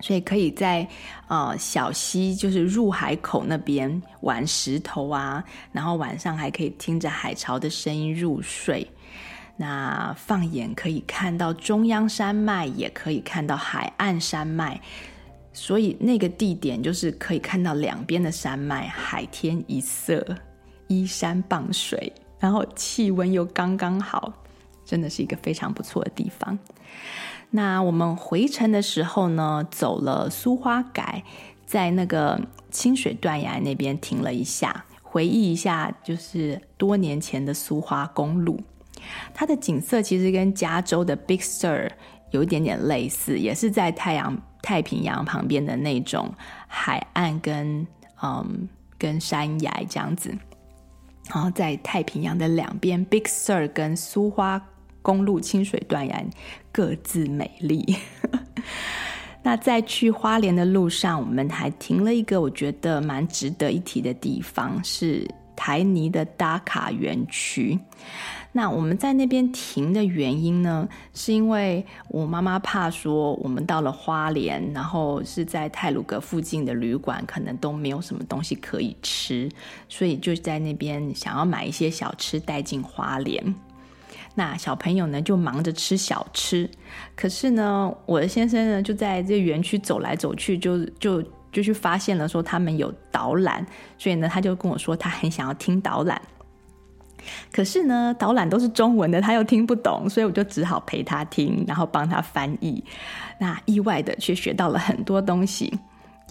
[0.00, 0.86] 所以可以在
[1.26, 8.88] 呃小溪，就是入海口那边玩石头啊，然后晚上还可以听着海潮的声音入睡。
[9.56, 14.80] 那放眼可以看到中央山脉，也可以看到海岸山脉，
[15.52, 20.24] 所以那个地点就是可以看到两边的山脉，海天一色，
[20.86, 22.12] 依山傍水。
[22.42, 24.32] 然后气温又刚刚好，
[24.84, 26.58] 真的是一个非常不错的地方。
[27.50, 31.22] 那我们回程的时候呢，走了苏花改，
[31.64, 32.40] 在那个
[32.72, 34.84] 清水断崖那边停了一下。
[35.00, 38.60] 回忆一下，就是多年前的苏花公路，
[39.32, 41.88] 它的景色其实跟加州的 Big Sur
[42.32, 46.34] 有一点点类似，也是在太阳太平洋旁边的那种
[46.66, 47.86] 海岸跟
[48.20, 48.68] 嗯
[48.98, 50.36] 跟山崖这样子。
[51.28, 54.62] 然后在太平洋的两边，Big Sur 跟苏花
[55.00, 56.24] 公路清水断崖
[56.70, 57.96] 各自美丽。
[59.42, 67.78] 那在去花莲的路上，我们还停了一个我觉得蛮值得一提的地方，是台泥的打卡园区。
[68.54, 79.50] 那我们在那边停的原因呢，是因为我妈妈怕说我们到了花莲，然后是在泰鲁阁附近的旅馆，可能都没有什么东西可以吃，
[79.88, 83.54] 所以就在那边想要买一些小吃带进花莲。
[84.34, 86.68] 那小朋友呢，就忙着吃小吃，
[87.16, 93.66] 可是呢，我的先生呢就在这园区走来走去，就就就去发现了说他们有导览，
[93.98, 96.20] 所以呢，他就跟我说他很想要听导览，
[97.52, 102.82] 可是呢，导览都是中文的，他又听不懂，所以我就只好陪他听，然后帮他翻译。
[103.38, 105.72] 那意外的却学到了很多东西，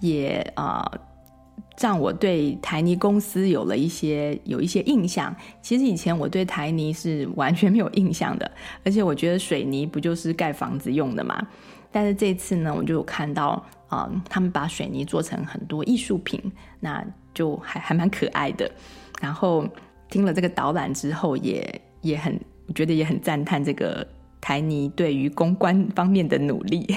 [0.01, 0.89] 也啊。
[0.91, 0.99] 呃
[1.79, 5.35] 让我对台泥公司有了一些有一些印象。
[5.63, 8.51] 其实以前我对台泥是完全没有印象的，
[8.85, 11.41] 而且我觉得水泥不就是盖房子用的嘛。
[11.91, 16.39] 但是这次呢，我就看到啊、他们把水泥做成很多艺术品，
[16.79, 18.69] 那就还还蛮可爱的。
[19.19, 19.67] 然后
[20.12, 22.39] 听了这个导览之后也，也很
[22.76, 24.07] 觉得也很赞叹这个
[24.39, 26.95] 台泥对于公关方面的努力。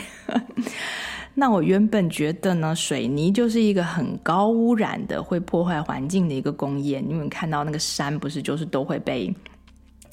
[1.36, 7.00] 那我原本觉得呢，水泥就是一个很高污染的、会破坏环境的一个工业。
[7.00, 9.34] 因为看到那个山，不是就是都会被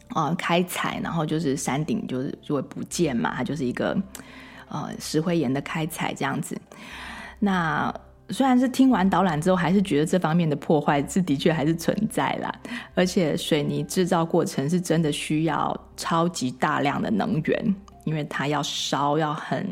[0.10, 3.96] 啊、呃、开采，然后就是山顶就是就会不见嘛，它就是一个
[4.68, 6.60] 呃石灰岩的开采这样子。
[7.38, 7.94] 那
[8.32, 12.54] 虽然是听完导览之后，还是觉得这方面的破坏是的确还是存在啦。
[12.96, 17.76] 而且水泥制造过程是真的需要超级大量的能源，
[18.06, 19.68] 因为它要烧要很。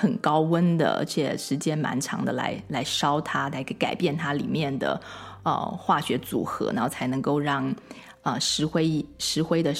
[0.00, 5.00] 很高温的，而且时间蛮长的来，来烧它，来改变它里面的
[5.42, 7.74] 呃化学组合，然后才能够让
[8.22, 9.74] 呃石灰石灰的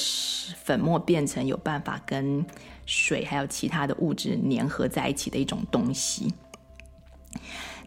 [0.56, 2.44] 粉末变成有办法跟
[2.84, 6.34] 水还有其他的物质粘合在一起的一种东西。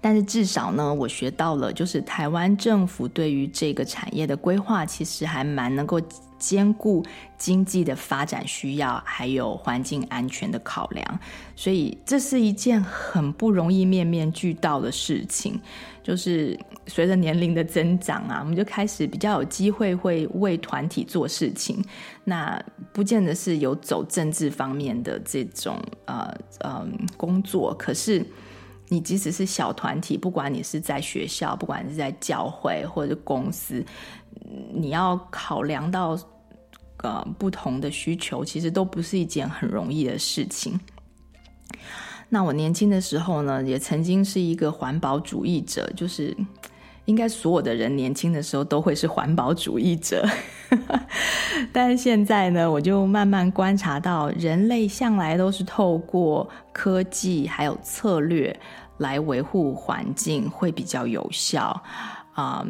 [0.04, 6.02] 但是至少呢，我学到了，就是台湾政府对于这个产业的规划，其实还蛮能够
[6.40, 7.06] 兼顾
[7.38, 11.20] 经济的发展需要，还有环境安全的考量。
[11.56, 15.62] 所以这是一件很不容易面面俱到的事情。
[16.02, 21.80] 就是随着年龄的增长啊，我们就开始比较有机会会为团体做事情。
[22.24, 22.60] 那
[22.92, 26.84] 不见得是有走政治方面的这种呃呃
[27.18, 28.26] 工作，可是。
[28.92, 33.82] 你即使是小团体，不管你是在学校，不管是在教会或者公司，
[34.74, 36.20] 你要考量到
[36.98, 40.78] 呃不同的需求，其实都不是一件很容易的事情。
[42.28, 46.36] 那我年轻的时候呢，也曾经是一个环保主义者，就是
[47.06, 50.28] 应该所有的人年轻的时候都会是环保主义者。
[51.72, 58.58] 但是现在呢，我就慢慢观察到，人类向来都是透过科技还有策略。
[59.02, 61.82] 来维护环境会比较有效，
[62.34, 62.64] 啊、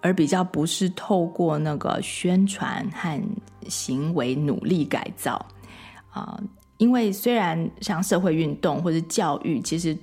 [0.00, 3.22] 而比较不是透过那个宣传和
[3.68, 5.46] 行为努力改造，
[6.10, 6.38] 啊、
[6.78, 9.96] 因为虽然像社会运动或者教育，其实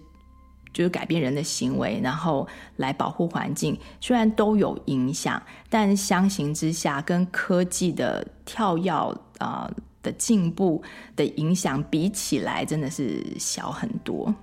[0.71, 8.91] 就是改变人的行为，然后来保护环境，虽然都有影响，但相形之下，跟科技的跳跃
[9.39, 9.69] 啊、
[10.01, 10.81] 的进步
[11.17, 14.33] 的影响比起来，真的是小很多。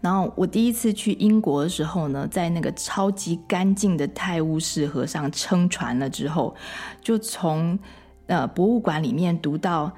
[0.00, 6.54] 然后我第一次去英国的时候呢，在那个超级干净的泰晤士河上撑船了之后，
[7.02, 7.78] 就从
[8.26, 9.92] 呃博物馆里面读到，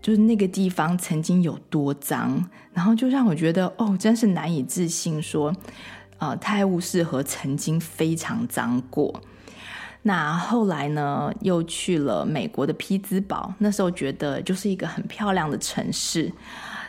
[0.00, 5.60] 就是那个地方曾经有多脏，然后就让我觉得哦，真是难以置信说，说
[6.18, 9.20] 呃泰晤士河曾经非常脏过。
[10.04, 16.32] 那后来呢，又去了美国的匹兹堡，那时候觉得就是一个很漂亮的城市。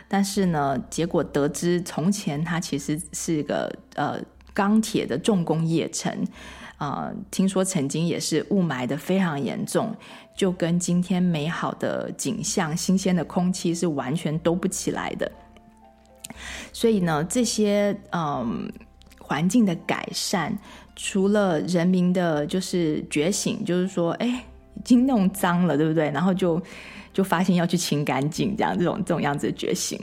[0.08, 4.20] 但是呢，结果得知，从前它其实是个呃
[4.52, 6.12] 钢铁的重工业城，
[6.76, 9.94] 啊、呃，听说曾经也是雾霾的非常严重，
[10.36, 15.30] 就跟今天美好的景象、新鲜的空气是完全都不起来的。
[16.72, 18.70] 所以呢，这些嗯
[19.18, 20.56] 环境的改善，
[20.94, 24.44] 除了人民的就是觉醒，就是说，哎。
[24.76, 26.10] 已经弄脏了，对不对？
[26.10, 26.60] 然后就
[27.14, 29.98] 就发现要去清干净，这样这种这种样子的决心。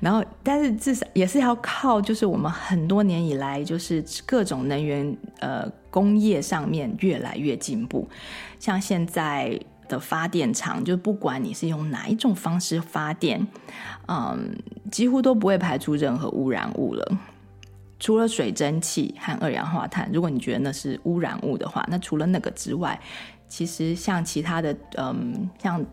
[0.00, 8.08] 然后，但是至少也是要靠，就是我们很多年以来，就是各种能源呃工业上面越来越进步，
[8.58, 9.56] 像现在。
[9.86, 13.46] 的发电厂，就不管你是用哪一种方式发电，
[14.08, 14.56] 嗯，
[14.90, 17.18] 几乎都不会排出任何污染物了。
[18.00, 22.98] 除了水蒸气和二氧化碳，如果你觉得那是污染物的话，那除了那个之外，
[23.46, 25.84] 其实像其他的，嗯，像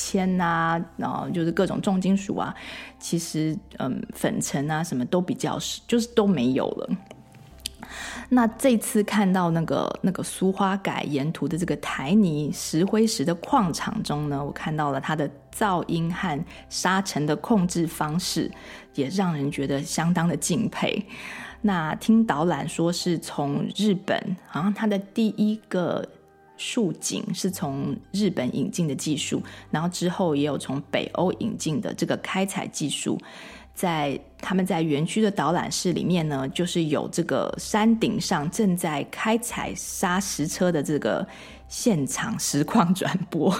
[0.00, 2.54] 铅啊，然后就是各种重金属啊，
[2.98, 6.88] 其实嗯，粉尘啊什么都比较是，就是都没有了。
[8.28, 18.50] 那这次看到那个那个苏花改沿途的这个台泥石灰石的矿场中呢，我看到了它的噪音和沙尘的控制方式，
[18.94, 21.04] 也让人觉得相当的敬佩。
[21.62, 26.08] 那听导览说是从日本，好像它的第一个
[26.60, 33.18] 竖井是从日本引进的技术，然后之后也有从北欧引进的这个开采技术。
[33.72, 41.26] 在他们在园区的导览室里面呢，就是有这个山顶上正在开采砂石车的这个
[41.66, 43.58] 现场实况转播，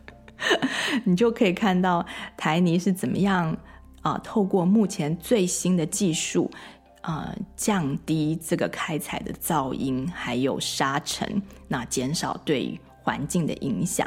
[1.04, 2.04] 你就可以看到
[2.36, 3.56] 台泥是怎么样
[4.02, 6.50] 啊、透过目前最新的技术、
[7.02, 14.06] 呃，降低这个开采的噪音还有沙尘，那减少对环境的影响。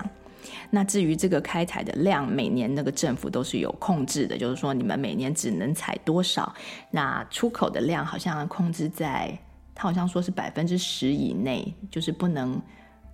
[0.69, 6.53] 那至于这个开采的量，每年那个政府都是有控制的，就是说你们每年只能采多少。
[6.91, 9.35] 那出口的量好像控制在，
[9.73, 12.61] 他好像说是百分之十以内，就是不能，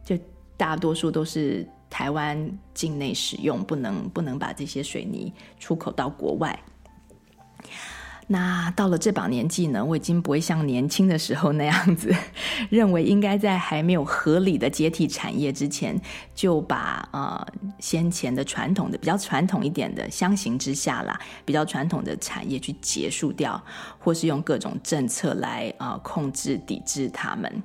[0.03, 0.17] 就
[0.57, 6.59] 大多数都是台湾境内使用，不能不能把这些水泥出口到国外。
[8.31, 12.13] 那到了这把年纪呢，我已经不会像年轻的时候那样子，
[12.69, 15.99] 认为应该在还没有合理的接替产业之前，
[16.35, 17.43] 就把呃
[17.79, 23.59] 先前的传统的比较传统一点的相形之下啦，比较传统的产业去结束掉，
[23.97, 27.63] 或是用各种政策来呃控制抵制他们。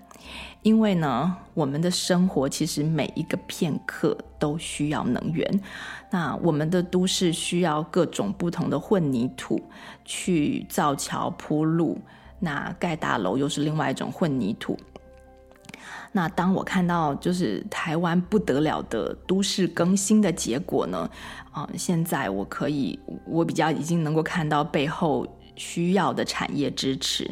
[0.65, 5.61] 因为呢，我们的生活其实每一个片刻都需要能源。
[6.11, 9.61] 那我们的都市需要各种不同的混凝土
[10.07, 11.99] 去造桥铺路，
[12.41, 14.79] 那盖大楼又是另外一种混凝土。
[16.13, 21.11] 那当我看到就是台湾不得了的都市更新的结果呢，
[21.53, 27.31] 啊、呃，现在我可以，我比较已经能够看到背后需要的产业支持。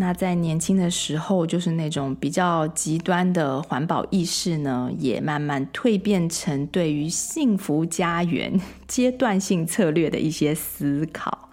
[0.00, 11.50] 那在年轻的时候，就是那种比较极端的环保意识呢，也慢慢蜕变成对于幸福家园阶段性策略的一些思考。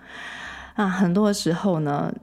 [0.76, 2.14] 啊，很多时候呢，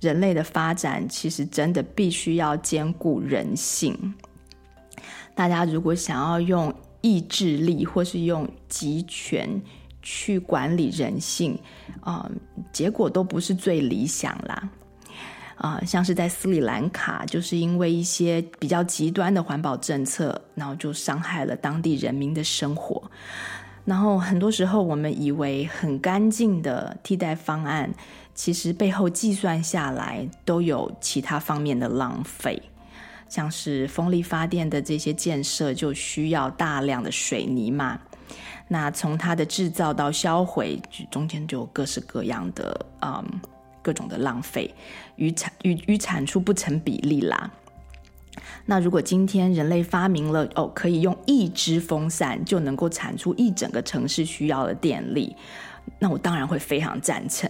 [0.00, 4.14] 人类的发展其实真的必须要兼顾人性。
[5.34, 9.60] 大家如果想要用意志力或是用集权
[10.00, 11.58] 去管理人性，
[12.00, 12.26] 啊，
[12.72, 14.70] 结果都不是最理想啦。
[15.56, 23.02] 啊、像是在斯里兰卡，就是因为一些比较极端的环保政策，然后就伤害了当地人民的生活。
[23.84, 27.90] 然后很多时候，我们以为很干净的替代方案，
[28.34, 32.60] 其实背后计算下来都有其他方面的浪费。
[33.28, 37.98] 像是风力发电的这些建设，就需要大量的水泥嘛。
[38.68, 40.78] 那从它的制造到销毁，
[41.10, 43.24] 中间就有各式各样的嗯。
[43.86, 44.74] 各种的浪费
[45.14, 47.52] 与产与与产出不成比例啦。
[48.64, 55.36] 那如果今天人类发明了哦，可以用一支风扇就能够产出一整个城市需要的电力，
[56.00, 57.48] 那我当然会非常赞成。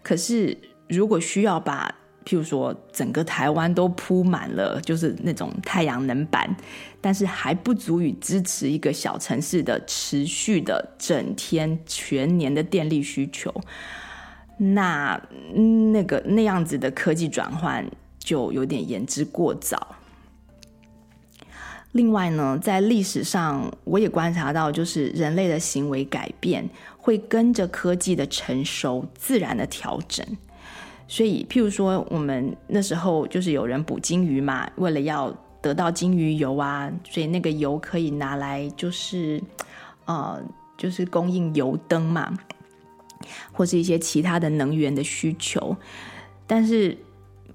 [0.00, 0.56] 可是
[0.88, 1.92] 如果需要把
[2.24, 6.56] 譬如说整个台湾都铺满了，就是那种太阳能板，
[7.00, 13.52] 但是还不足以支持一个小城市的持续的整天全年的电力需求。
[14.58, 15.18] 那
[15.92, 17.88] 那个那样子的科技转换
[18.18, 19.94] 就有点言之过早。
[21.92, 30.24] 另外呢，在历史上我也观察到，就是人类的行为改变会跟着科技的成熟自然的调整。
[31.06, 39.42] 所以，譬如说，我们那时候就是有人捕鲸鱼嘛，为了要得到鲸鱼油啊，所以那个油可以拿来就是
[40.04, 40.38] 呃，
[40.76, 42.30] 就是供应油灯嘛。
[43.52, 45.76] 或是一些其他的能源的需求，
[46.46, 46.96] 但是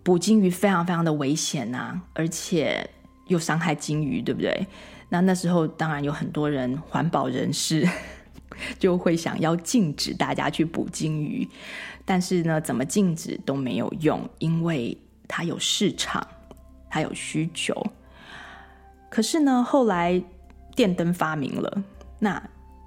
[0.03, 2.89] 捕鲸鱼非常非常的危险呐、啊，而且
[3.27, 4.67] 又伤害鲸鱼，对不对？
[5.09, 7.87] 那那时候当然有很多人环保人士
[8.79, 11.47] 就会想要禁止大家去捕鲸鱼，
[12.03, 14.97] 但是呢，怎么禁止都没有用，因为
[15.27, 16.25] 它有市场，
[16.89, 17.75] 它有需求。
[19.09, 20.21] 可是呢，后来
[20.75, 21.83] 电灯发明了，
[22.19, 22.41] 那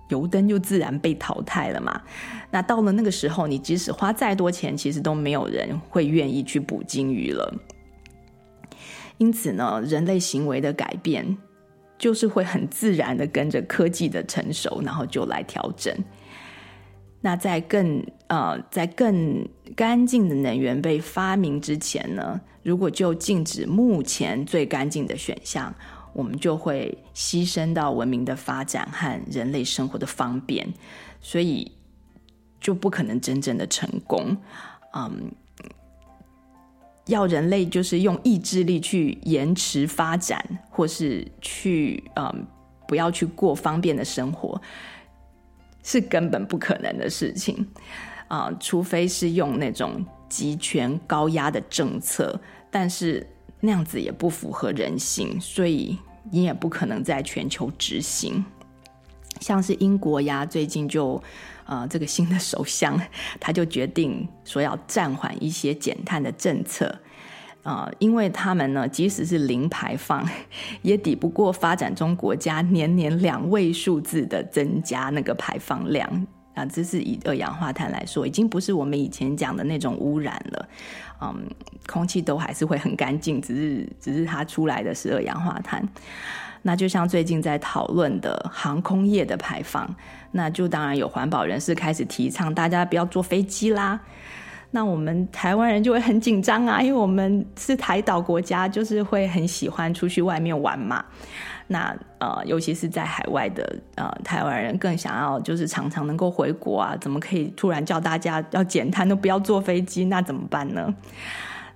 [0.09, 2.01] 油灯就自然被淘汰了嘛。
[2.51, 7.55] 那到了那个时候，你即使花再多钱，其实都没有人会愿意去捕鲸鱼了。
[9.19, 11.37] 因此呢，人类行为的改变，
[11.99, 15.95] 就是会很自然的跟着科技的成熟，然后就来调整。
[17.23, 25.75] 那在更呃，在更干净的能源被发明之前呢，如果就禁止目前最干净的选项，
[26.17, 30.67] 我们就会牺牲到文明的发展和人类生活的方便，
[31.21, 31.71] 所以
[32.59, 34.35] 就不可能真正的成功。
[34.95, 35.31] 嗯，
[37.05, 42.47] 要人类就是用意志力去延迟发展，或是去嗯，
[42.89, 44.59] 不要去过方便的生活。
[45.83, 47.65] 是根本不可能的事情，
[48.27, 52.41] 啊、除非是用那种极权高压的政策，
[52.73, 53.25] 但是
[53.61, 55.97] 那样子也不符合人性，所以
[56.31, 58.45] 你也不可能在全球执行。
[59.41, 61.23] 像是英国呀，最近就，
[61.67, 62.99] 呃，这个新的首相
[63.39, 66.95] 他就决定说要暂缓一些减碳的政策。
[67.63, 70.27] 呃，因为他们呢，即使是零排放，
[70.83, 76.67] 也抵不过发展中国家年年两位数字的增加那个排放量啊。
[76.67, 80.69] 这是以二氧化碳来说，已经不是我们以前讲的那种污染了。
[81.23, 81.49] 嗯，
[81.87, 85.89] 空气都还是会很干净，只是只是它出来的是二氧化碳。
[86.63, 89.89] 那就像最近在讨论的航空业的排放，
[90.33, 94.01] 那就当然有环保人士开始提倡大家不要坐飞机啦。
[94.73, 101.05] 那我们台湾人就会很紧张啊，因为我们是台岛国家，就是会很喜欢出去外面玩嘛。
[101.69, 106.97] 那呃，尤其是在海外的呃台湾人，更想要就是常常能够回国啊。
[107.01, 110.05] 怎么可以突然叫大家要减碳，都不要坐飞机？
[110.05, 110.95] 那怎么办呢？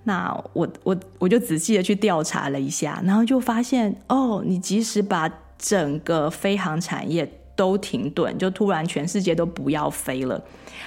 [0.05, 10.43] 那我我我就仔细的去调查了一下，然后就发现哦，你即使把整个飞航产业都停顿，就突然全世界都不要飞了。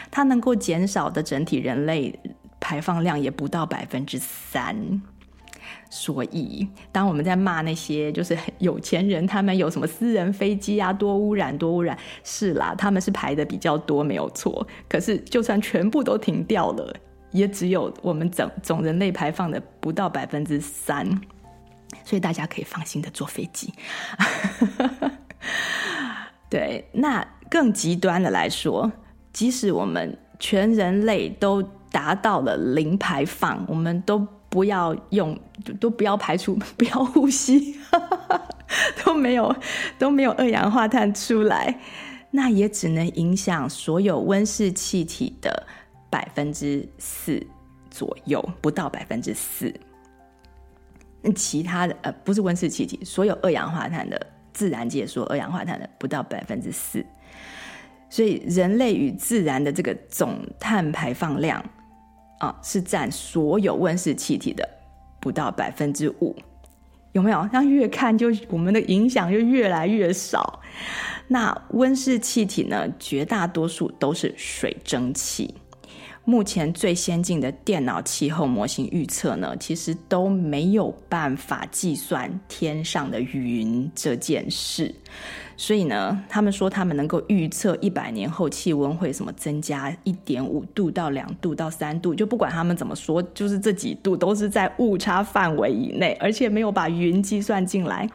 [0.09, 2.19] 它能够减少的整体人类
[2.59, 4.75] 排放量也不到百分之三，
[5.95, 14.65] 所以当我们在骂那些就是有钱人，他们有什么私人飞机啊，多污染多污染，是啦，他们是排的比较多，没有错。
[14.89, 16.91] 可是就算全部都停掉了，
[17.29, 21.07] 也只有我们总总人类排放的不到百分之三，
[22.03, 23.71] 所以大家可以放心的坐飞机。
[26.49, 28.91] 对，那更极端的来说。
[29.31, 35.35] 即使我们全人类都达到了零排放，我们都不要用，
[35.79, 37.75] 都不要排出， 不要呼吸，
[39.03, 39.55] 都没有
[39.97, 41.79] 都没有二氧化碳出来，
[42.29, 45.65] 那也只能影响所有温室气体的
[46.07, 47.43] 百分之四
[47.89, 49.73] 左右，不到百分之四。
[51.33, 54.23] 其他的呃，不是温室气体，所有二氧化碳的
[54.53, 57.03] 自然界说二氧化碳的不到百分之四。
[58.07, 61.65] 所以，人类与自然的这个总碳排放量
[62.43, 64.67] 啊，是占所有温室气体的
[65.21, 66.35] 不到百分之五，
[67.13, 67.47] 有没有？
[67.53, 70.59] 那越看就我们的影响就越来越少。
[71.29, 75.55] 那温室气体呢，绝大多数都是水蒸气。
[76.25, 84.93] 目前最先进的电脑气候模型预测呢，其实都没有办法计算天上的云这件事。
[85.55, 98.09] 所以呢，他们说他们能够预测一百年后气温会什么增加一点五度到两度到三度，就不管他们怎么说，就是这几度都是在误差范围以内，而且没有把云计算进来。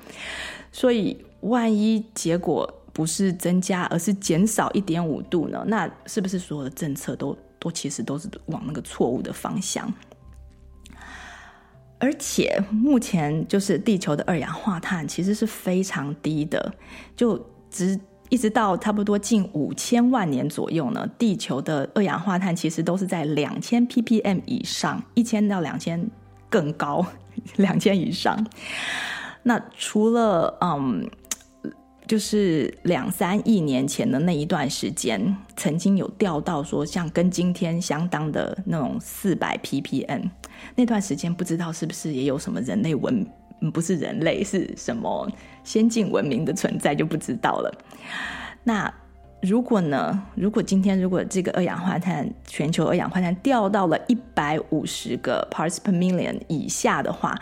[0.72, 5.64] 所以万一结果不是增加，而是减少一点五度呢？
[5.66, 7.36] 那是不是所有的政策都？
[7.60, 9.92] 都其实都是往那个错误的方向，
[11.98, 16.72] 而且目前就是地球的二氧化碳其实是非常低的，
[17.16, 17.38] 就
[17.70, 26.08] 直一直到差不多近五千万年左右呢，地球的二氧化碳其实都是在两千 ppm 以上，一千到两千
[26.48, 27.04] 更高，
[27.56, 28.46] 两千以上。
[29.42, 31.08] 那除了嗯。
[32.06, 40.30] 就是两三亿年前的那一段时间，曾经有掉到说像跟今天相当的那种四百 ppm，
[40.78, 43.26] 那段时间不知道是不是也有什么人类文，
[43.74, 45.28] 不是人类是什么
[45.64, 47.74] 先进文明的存在就不知道了。
[48.62, 48.88] 那
[49.42, 50.22] 如果呢？
[50.36, 57.36] 如果今天如果这个二氧化碳全球二氧化碳掉到了一百五十个 parts per million 以下的话，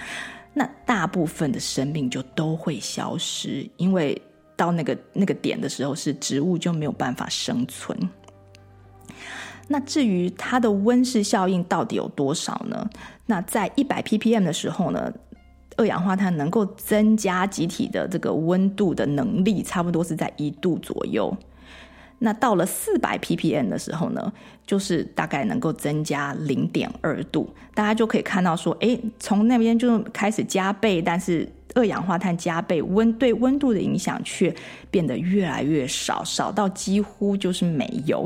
[0.54, 4.18] 那大部分的生命就都会消失，因为。
[4.58, 7.94] 到那个那个点的时候，是植物就没有办法生存。
[9.68, 12.88] 那至于它的温室效应到底有多少呢？
[13.26, 15.12] 那在一百 ppm 的时候呢，
[15.76, 21.36] 二氧化碳能够增加集体的这个温度的能力，差不多是在一度左右。
[22.18, 24.32] 那到了四百 ppm 的时候呢，
[24.64, 27.52] 就是大概能够增加零点二度。
[27.74, 34.54] 大家就可以看到说，诶，从那边就开始加倍，但是二氧化碳加倍，温对温度的影响却
[34.90, 38.24] 变得越来越少，少到几乎就是没有。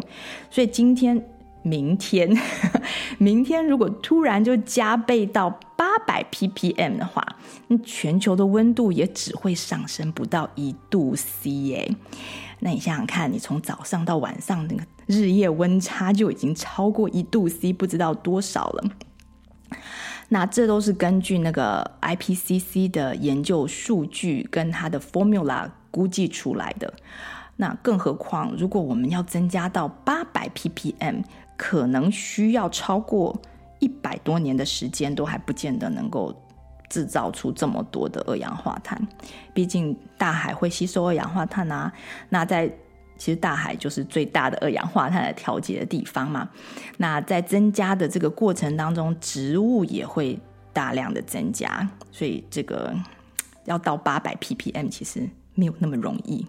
[0.50, 1.20] 所以今天。
[1.62, 2.34] 明天，
[3.18, 7.24] 明天如果突然就加倍到八百 ppm 的话，
[7.68, 11.94] 那全球的温度也只会上升不到一度 C 耶。
[12.60, 18.84] 那你想想看，你从早上到晚上那个日夜温差就已经超过一度 C，不知道多少了。
[20.28, 26.92] 那这都是根据那个 IPCC 的研究数据跟它的 formula 估计出来的。
[27.56, 31.22] 那更何况，如果我们要增加到八百 ppm，
[31.60, 33.38] 可能需要超过
[33.80, 36.34] 一百多年的时间，都还不见得能够
[36.88, 38.98] 制造出这么多的二氧化碳。
[39.52, 41.92] 毕竟大海会吸收二氧化碳啊。
[42.30, 42.66] 那在
[43.18, 46.48] 其实大海就是最大的二氧化碳的调节的地方嘛。
[46.96, 50.40] 那在增加的这个过程当中，植物也会
[50.72, 52.90] 大量的增加，所以这个
[53.66, 56.46] 要到八百 ppm 其实没有那么容易。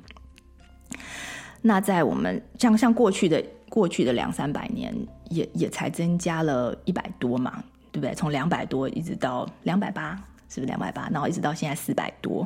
[1.61, 4.93] 那在我们像像过去的过去的两三百年，
[5.29, 8.13] 也也才增加了一百多嘛，对不对？
[8.13, 10.11] 从两百多一直到两百八，
[10.49, 11.07] 是不是两百八？
[11.09, 12.45] 然后一直到现在四百多，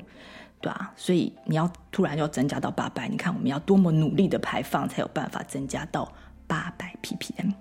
[0.62, 0.94] 对啊。
[0.96, 6.08] 所以你要突然要增加到八百，你看我们要多么努力的排放，才有办法增加到
[6.46, 7.52] 八百 ppm。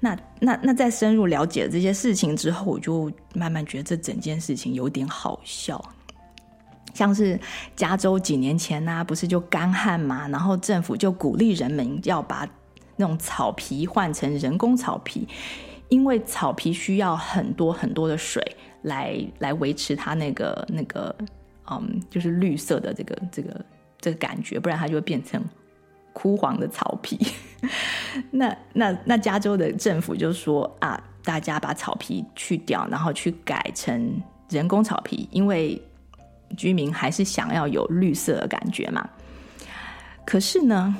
[0.00, 5.80] 那那那在深入了解这些事情之后，我就慢慢觉得这整件事情有点好笑。
[6.94, 7.40] 像是
[7.74, 12.46] 加州几年前呢、不是就干旱嘛，然后政府就鼓励人们要把
[13.02, 15.28] 用草皮换成人工草皮，
[15.88, 18.40] 因为草皮需要很多很多的水
[18.82, 21.14] 来来维持它那个那个
[21.70, 23.64] 嗯，就是绿色的这个这个
[24.00, 25.42] 这个感觉，不然它就会变成
[26.14, 27.18] 枯黄的草皮。
[28.30, 35.80] 那那那加州的政府就说啊，大家把草皮去掉，然后去改成人工草皮，因为。
[36.54, 39.08] 居民还是想要有绿色的感觉嘛？
[40.26, 40.94] 可是呢，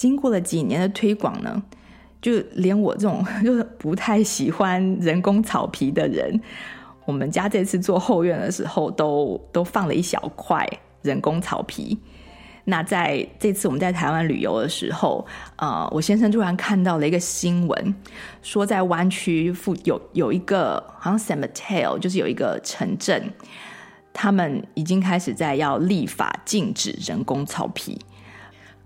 [0.00, 1.62] 经过了几年的推广呢，
[2.22, 6.40] 就连我这种 就是不太喜欢人工草皮的人，
[7.04, 10.66] 我们家这次做后院的时候都，都放了一小块
[11.02, 11.98] 人工草皮。
[12.64, 15.26] 那在这次我们在台湾旅游的时候，
[15.56, 17.94] 呃，我先生突然看到了一个新闻，
[18.40, 23.34] 说在湾区附有有一个好像 San Mateo，就是有一个城镇。
[24.14, 27.98] 他们已经开始在要立法禁止人工草皮，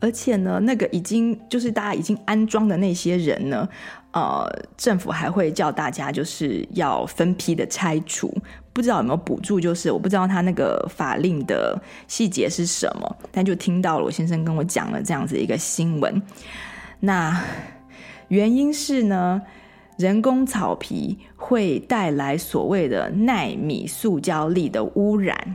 [0.04, 3.66] 而且呢，那个已经就是大家已经安装的那些人呢，
[4.12, 4.46] 呃，
[4.76, 8.30] 政府还会叫大家就是要分批的拆除，
[8.74, 16.20] 不知道有没有补助，就是我不知道他那个法令的细节是什么，但就听到了我先生跟我讲了这样子一个新闻，
[17.00, 17.42] 那
[18.28, 19.40] 原因是呢。
[19.96, 25.54] 人工草皮会带来所谓的纳米塑胶粒的污染，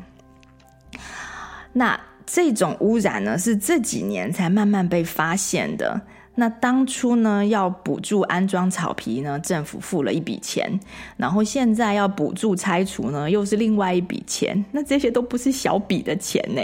[1.73, 1.99] 那
[2.31, 5.99] 这种污染呢，是这几年才慢慢被发现的。
[6.35, 10.79] 那当初呢，要补助安装草皮呢，政府付了一笔钱，
[11.17, 14.63] 然后现在要补助拆除呢，又是另外一笔钱。
[14.71, 16.61] 那这些都不是小笔的钱呢，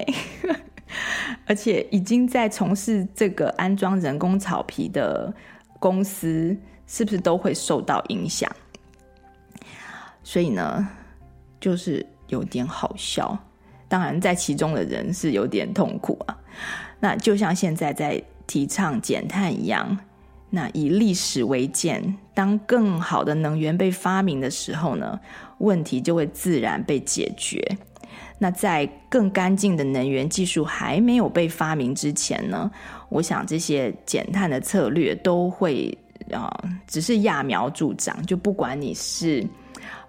[1.47, 5.34] 而且已经在从事这个安装人工草皮的
[5.80, 6.55] 公司。
[6.88, 8.47] 是不是都会受到影响？
[10.24, 10.88] 所以呢，
[11.59, 13.36] 就是有点好笑。
[13.88, 16.38] 当然，在其中的人是有点痛苦啊。
[17.00, 19.98] 那就像现在在提倡减碳一样，
[20.50, 25.20] 那以历史为鉴，当更好的能源被发明的时候呢，
[25.60, 27.62] 问题就会自然被解决。
[28.38, 32.70] 那在更干净的能源技术还没有被发明之前呢，
[33.10, 35.98] 我想这些减碳的策略都会。
[36.34, 36.50] 啊、
[36.88, 39.46] 只是揠苗助长，就不管你是，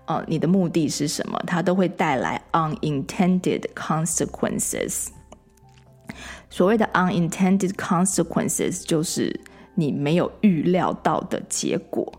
[0.06, 5.08] 呃，你的目的是什么，它都会带来 unintended consequences。
[6.48, 9.40] 所谓的 unintended consequences，就是
[9.74, 12.12] 你没有预料到的结果。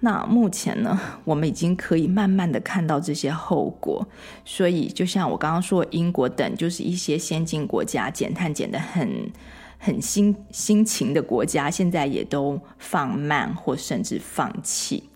[0.00, 4.06] 那目前呢，我们已经可以慢慢的看到这些后果。
[4.44, 9.30] 所以，就像我刚刚说，英国等就是一些先进国家减碳减的很。
[9.78, 15.10] 很辛辛勤的国家，现在也都放慢或甚至放弃，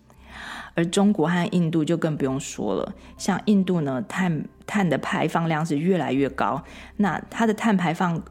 [0.73, 2.93] 而中国和印度就更不用说了。
[3.17, 6.61] 像印度呢，碳碳的排放量是越来越高，
[6.97, 8.21] 那它的碳排放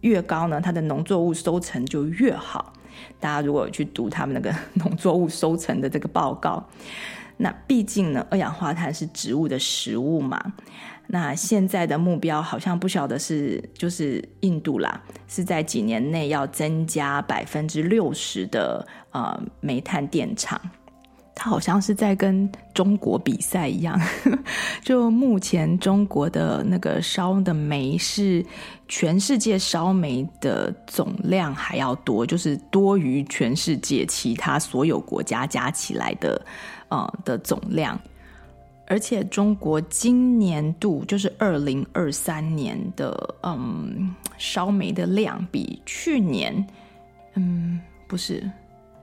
[0.00, 2.72] 越高呢，它的农作物收成就越好。
[3.20, 6.64] 大家如果去读他们那个 农作物收成的这个报告，
[7.36, 10.52] 那毕竟呢，二氧化碳是植物的食物嘛。
[11.10, 20.60] 那现在的目标好像不晓得是就是印度啦，是在几年内要增加百分之六十的呃煤炭电厂。
[21.40, 23.96] 它好像是在跟中国比赛一样，
[24.82, 28.44] 就目前中国的那个烧的煤是
[28.88, 36.44] 全世界烧煤的总量还要多，就是多于全世界其他所有国家加起来的
[36.88, 37.96] 呃的总量。
[38.88, 46.66] 而且中国今年度就是二零二三年的嗯烧煤的量比去年
[47.34, 47.78] 嗯
[48.08, 48.50] 不是。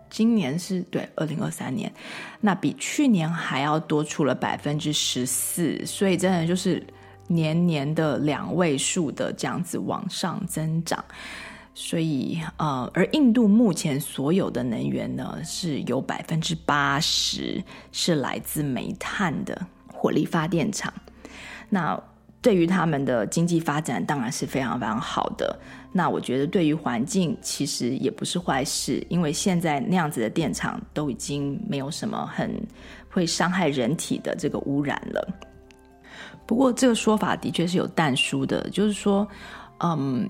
[0.10, 1.92] 今年是对二零二三年，
[2.40, 6.86] 那比去年还要多出了百分之十四，所以真的就是
[7.28, 11.04] 年年的两位数的这样子往上增长。
[11.74, 20.94] 所以呃，而印度目前所有的能源呢，是有百分之八十是来自煤炭的火力发电厂。
[21.68, 22.02] 那
[22.42, 25.60] 对于他们的经济发展当然是非常非常好的。
[25.98, 32.52] 那我觉得对于环境其实也不是坏事，因为现在那样子的电厂都已经没有什么很
[33.10, 35.26] 会伤害人体的这个污染了。
[36.46, 39.26] 不过这个说法的确是有但书的，就是说，
[39.80, 40.30] 嗯，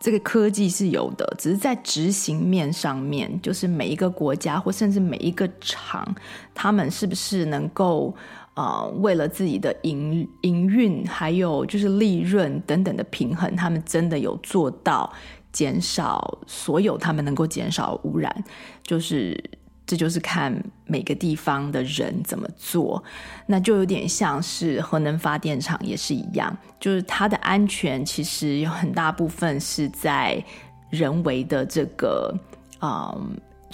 [0.00, 6.12] 这个科技是有的，只是在执行面上面，就是每一个国家或甚至每一个厂，
[6.52, 8.12] 他们是不是能够。
[8.56, 15.12] 啊、呃，为了自己的营营运，还有就是利润等等的平衡，他们真的有做到
[15.52, 18.44] 减少所有他们能够减少污染。
[18.82, 19.38] 就是
[19.84, 23.04] 这就是看每个地方的人怎么做，
[23.46, 30.42] 那就有点像是核能发电厂也是一样，就是它的安全其实有很大部分是在
[30.88, 32.34] 人为的这个
[32.78, 33.14] 啊。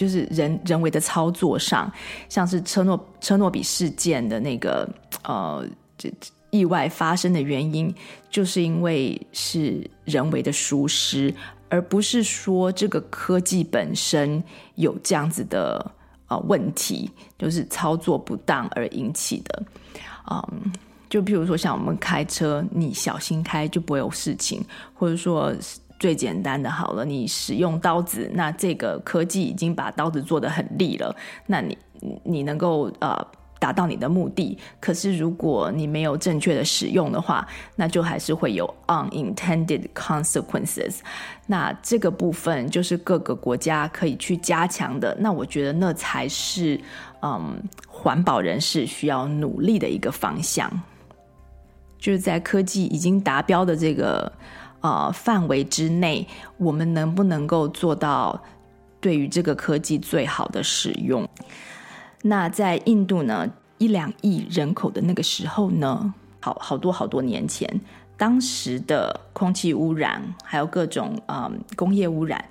[0.03, 1.89] 就是人人为的操作上，
[2.29, 4.89] 像是车诺车诺比事件的那个
[5.23, 5.65] 呃，
[5.97, 6.13] 这
[6.51, 7.95] 意外发生的原因，
[8.29, 11.33] 就是因为是人为的疏失，
[11.69, 14.43] 而不是说这个科技本身
[14.75, 15.89] 有这样子的
[16.27, 19.63] 呃问题，就是操作不当而引起的。
[20.29, 20.73] 嗯，
[21.09, 25.55] 就比如说像我们开车，你小心开就不会有事情，或者说。
[26.03, 31.15] 最简单的好了，你使用刀子，那这个科技已经把刀子做得很利了，
[31.47, 31.79] 那你
[32.25, 33.17] 你能够呃
[33.61, 34.59] 达到你的目的。
[34.81, 37.47] 可是如果你没有正确的使用的话，
[37.77, 40.97] 那就还是会有 unintended consequences。
[41.47, 45.17] 那这个部分就是各个国家可以去加强的。
[45.21, 46.81] 那我觉得那才是
[47.23, 50.69] 嗯环保人士需要努力的一个方向，
[51.97, 54.33] 就是在科技已经达标的这个。
[54.83, 56.27] 呃，范围之内，
[56.59, 58.43] 我们能不能够做到
[59.01, 61.27] 对于这个科技最好的使用？
[62.23, 67.81] 那在印度呢，一两亿人口的那个时候呢，好好多好多年前，
[68.17, 72.45] 当时的空气污染还有各种嗯、工业污染，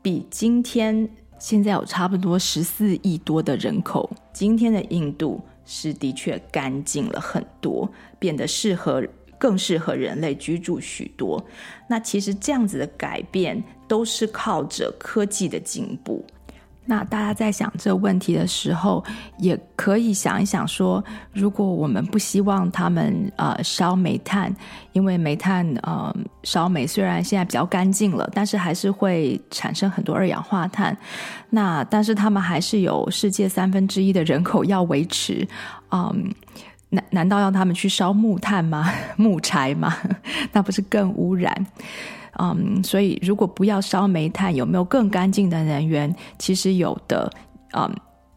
[0.00, 1.08] 比今天
[1.38, 7.86] 现在有差不多十四亿多的人口，今天的印度是的确干净了很多，
[8.18, 9.04] 变得适合。
[9.38, 11.44] 更适合人类居住许多。
[11.88, 16.24] 那其实这样子的改变都是靠着科技的进步。
[16.88, 19.02] 那大家在想这个问题的时候，
[19.38, 24.54] 也可以想一想说，如果我们不希望他们呃烧煤炭，
[24.92, 26.14] 因为煤炭呃
[26.44, 30.96] 烧煤虽然现在比较干净了，但是还是会产生很多二氧化碳。
[31.50, 35.44] 那但是他们还是有世界三分之一的人口要维持，
[35.90, 36.32] 嗯。
[36.90, 38.92] 难难道要他们去烧木炭吗？
[39.16, 39.96] 木柴吗？
[40.52, 41.66] 那不是更污染？
[42.38, 46.14] 嗯，所以如果不要烧煤炭，有没有更干净的能源？
[46.38, 47.32] 其实有的，
[47.72, 47.90] 嗯，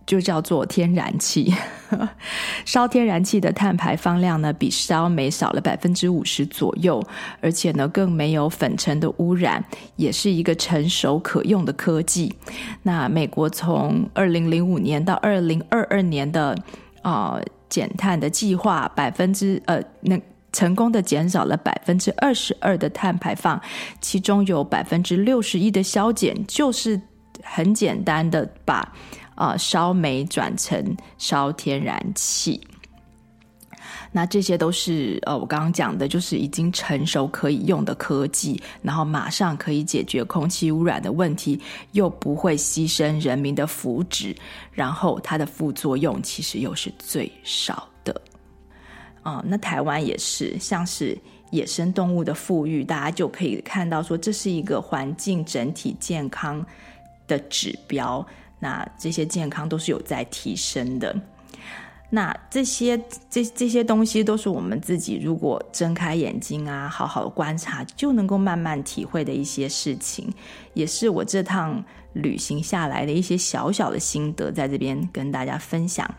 [0.06, 1.54] 就叫做天然气。
[2.66, 7.04] 烧天然气的碳排放量呢，比烧煤少了百分之五十左右，
[7.42, 9.64] 而且呢，更没有粉尘的污染，
[9.98, 12.34] 也是一个成熟可用的科技。
[12.82, 16.58] 那美国从二零零五年到二零二二年的
[17.02, 17.38] 啊。
[17.70, 20.20] 减碳的计划，百分之呃，那
[20.52, 23.62] 成功的减少了百分之二十二的碳排放，
[24.02, 27.00] 其中有百分之六十一的削减，就是
[27.44, 28.78] 很简单的把
[29.36, 32.60] 啊、呃、烧煤转成烧天然气。
[34.12, 41.60] 那这些都是呃，我刚刚讲的，就是已经成熟可以用的科技，然后马上可以解决空气污染的问题，
[41.92, 44.36] 又不会牺牲人民的福祉，
[44.72, 48.22] 然后它的副作用其实又是最少的。
[49.22, 51.16] 啊、那台湾也是，像是
[51.52, 56.66] 野生动物的复育，大家就可以看到说，这是一个环境整体健康
[57.28, 58.26] 的指标，
[58.58, 61.16] 那这些健康都是有在提升的。
[62.12, 63.00] 那这些
[63.30, 70.28] 这这些东西都是我们自己如果睁开眼睛啊，好好观察，就能够慢慢体会的一些事情，
[70.74, 71.84] 也是我这趟
[72.14, 76.10] 旅行下来的一些小小的心得，在这边跟大家分享。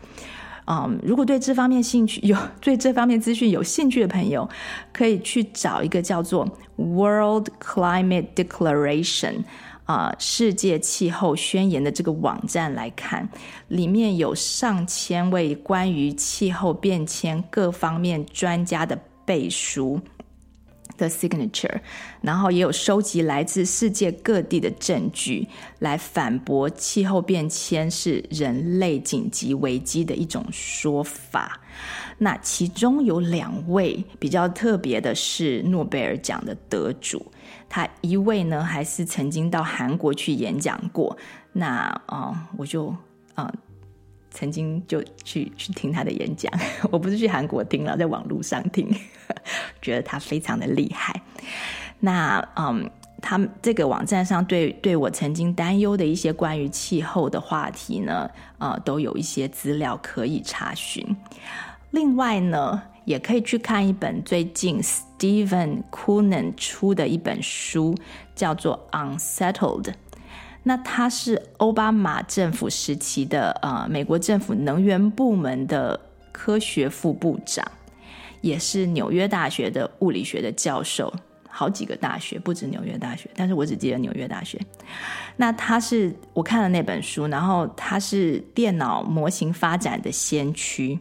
[0.65, 4.47] 嗯，如果对这方面兴趣 有对这方面资讯有兴趣的朋友，
[4.93, 9.43] 可以去找一个叫做 World Climate Declaration。
[9.85, 13.27] 啊，世界气候宣言的这个网站来看，
[13.67, 19.99] 里面有上千位关于气候变迁各方面专家的背书
[20.97, 21.81] 的 signature，
[22.21, 25.45] 然后也有收集来自世界各地的证据
[25.79, 31.59] 来反驳气候变迁是人类紧急危机的一种说法。
[32.17, 37.31] 那其中有两位比较特别的是诺贝尔奖的得主。
[37.73, 41.17] 他一位呢，还是曾经到韩国去演讲过。
[41.53, 42.93] 那啊、我就
[43.33, 43.49] 啊、
[44.29, 46.51] 曾经就去去听他的演讲。
[46.91, 48.93] 我不是去韩国听了，在网络上听，
[49.81, 51.21] 觉得他非常的厉害。
[52.01, 52.91] 那嗯，
[53.21, 61.15] 他们这个网站上对对我曾经担忧的一些关于气候的话题呢，呃，都有一些资料可以查询。
[61.91, 64.81] 另外呢，也可以去看一本最近
[65.21, 67.95] Stephen Koonin 出的一本书，
[68.33, 68.87] 叫做
[69.19, 69.83] 《Unsettled》。
[70.63, 75.99] 那他是奥巴马政府时期的呃美国政府能源部门的
[76.31, 77.63] 科学副部长，
[78.41, 81.13] 也是纽约大学的物理学的教授，
[81.47, 84.59] 好几个大学不止纽约大学，但是我只记得纽约大学。
[85.37, 90.97] 那他是我看了那本书，然后他是电脑模型发展的先驱。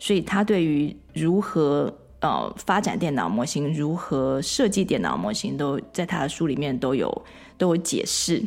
[0.00, 7.24] 所以他对于如何呃发展电脑模型，如何设计电脑模型，都在他的书里面都有
[7.58, 8.42] 都有解释。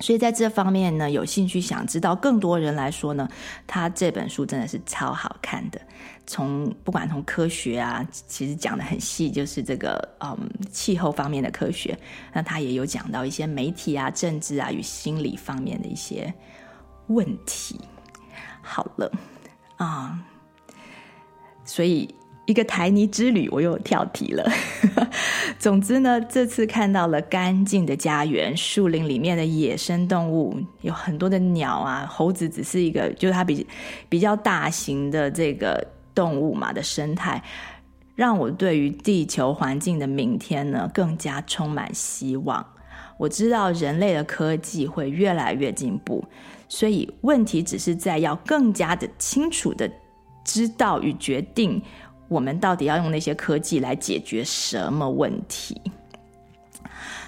[0.00, 3.28] 所以在这方面呢，有兴趣想知道更多人来说呢，
[3.66, 5.80] 他这本书真的是超好看的。
[6.26, 10.36] 从不管从科学啊，其实讲的很细，就是这个嗯
[10.70, 11.96] 气候方面的科学。
[12.32, 16.32] 那他也有讲到一些媒体啊、政治啊与心理方面的一些
[17.08, 17.78] 问题。
[18.60, 19.12] 好了
[19.76, 20.18] 啊。
[21.64, 22.12] 所以，
[22.52, 24.46] 一个台泥之旅，我又跳题了。
[25.58, 33.66] 总之呢，这次看到了干净的家园，树林里面的野生动物有很多的鸟啊，猴子只是一个，就是它比
[34.10, 35.82] 比较大型的这个
[36.14, 37.42] 动物嘛的生态，
[38.14, 42.62] 让我对于地球环境的明天呢更加充满希望。
[43.16, 46.22] 我知道人类的科技会越来越进步，
[46.68, 49.90] 所以问题只是在要更加的清楚的。
[50.44, 51.80] 知道与决定，
[52.32, 55.80] 我们到底要用那些科技来解决什么问题？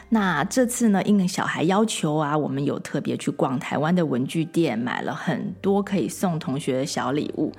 [0.08, 7.52] 那这次呢，因为小孩要求啊，我们有特别去逛台湾的文具店，买了很多可以送同学的小礼物。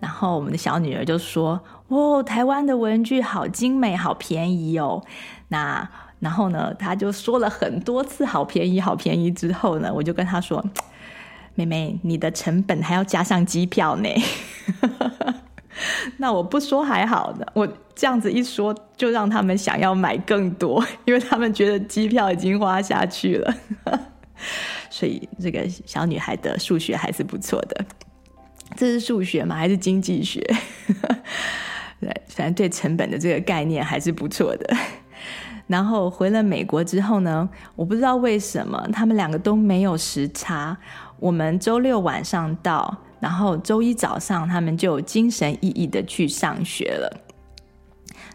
[0.00, 5.04] 然后我们的小女儿就说：“哦，台湾的文具好精美，好便宜哦。”
[5.48, 5.86] 那
[6.18, 10.64] 然后呢，她就说了很多次“好便宜，好便宜”之后呢，我就跟她说。
[11.56, 14.08] 妹妹，你的成本还要加上机票呢。
[16.18, 23.54] 那我不说还好呢，我这样子一说，就让他们想要买更多，因为他们觉得机票已经花下去了。
[24.90, 27.84] 所以这个小女孩的数学还是不错的。
[28.76, 29.56] 这是数学吗？
[29.56, 30.40] 还是经济学？
[32.00, 34.76] 对，反正对成本的这个概念还是不错的。
[35.66, 40.76] 然后回了美国之后呢，我不知道为什么他们两个都没有时差。
[41.18, 47.14] 我们周六晚上到，然后周一早上他们就精神奕奕的去上学了，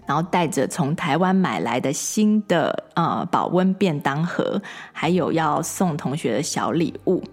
[0.05, 4.61] 然后带着从台湾买来的新的呃保温便当盒，
[4.93, 7.23] 还有要送同学的小礼物，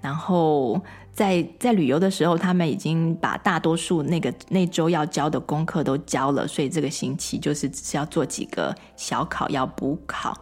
[0.00, 0.80] 然后
[1.12, 10.32] 在在旅游的时候，他们已经把大多数那个那周要交的功课都交了，所以这个星期就是只是要做几个小考要补考，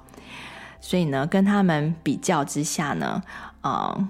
[0.79, 3.23] 所以呢，跟他们比较之下呢，
[3.63, 4.09] 呃。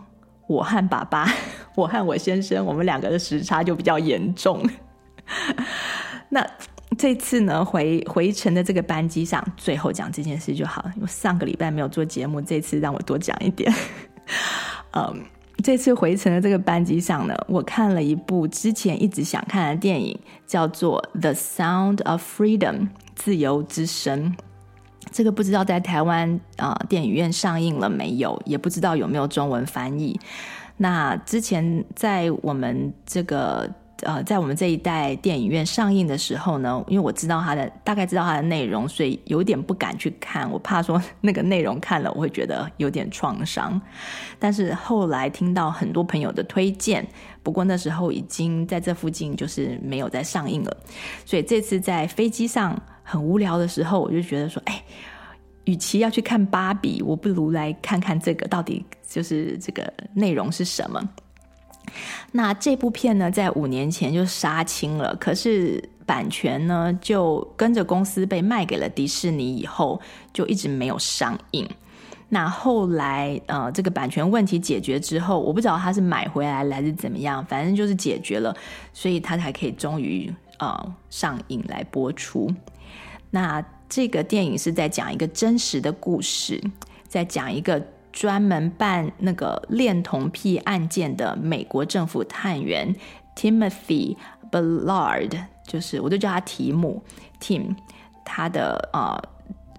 [0.51, 1.33] 我和爸爸，
[1.77, 4.61] 我和我先生，我们两个的时差就比较严重。
[6.29, 6.45] 那
[6.99, 10.93] 这次呢，回回程的这个班机上，最后讲这件事就好了。
[10.97, 13.73] 因为上个礼拜没有做节目，这次让我多讲一点。
[14.93, 15.23] 嗯，
[15.63, 22.75] 这次回程的这个班机上呢，我看了一部之前一直想看的电影，叫做《The Sound of Freedom》
[23.15, 24.35] 自由之声。
[25.11, 30.19] 这个不知道在台湾啊、电影院上映了没有，也不知道有没有中文翻译。
[30.77, 33.71] 那之前在我们这个
[34.03, 43.79] 呃，在我们这一代电影院上映的时候呢，因为我知道它的大概知道它的内容，所以有点不敢去看，我怕说那个内容看了我会觉得有点创伤。
[44.39, 47.07] 但是后来听到很多朋友的推荐，
[47.43, 50.75] 不过那时候已经在这附近就是没有再上映了，
[51.27, 52.81] 所以这次在飞机上
[53.11, 54.83] 很无聊的时候，我就觉得说，哎。
[55.67, 61.01] 与其要去看芭比，我不如来看看这个到底就是这个内容是什么。
[62.33, 70.01] 那这部片呢，在五年前就杀青了，可是版权呢，就跟着公司被卖给了迪士尼，以后
[70.33, 71.69] 就一直没有上映。
[72.31, 78.57] 那后来呃，这个版权问题解决之后，我不知道他是买回来还是怎么样，反正就是解决了，
[78.93, 82.51] 所以他才可以终于呃上映来播出。
[83.31, 83.65] 那。
[83.93, 86.63] 这个电影是在讲一个真实的故事，
[87.09, 92.95] 在讲一个专门办那个恋童癖案件的美国政府探员
[93.35, 94.17] Timothy
[94.49, 97.03] Ballard，就是我都叫他提姆
[97.41, 97.75] Tim，
[98.25, 99.21] 他的呃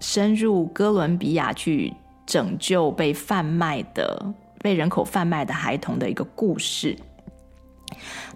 [0.02, 1.94] 深入哥伦比亚去
[2.26, 4.22] 拯救被贩卖的
[4.60, 6.98] 被人口贩卖的孩童的一个故事。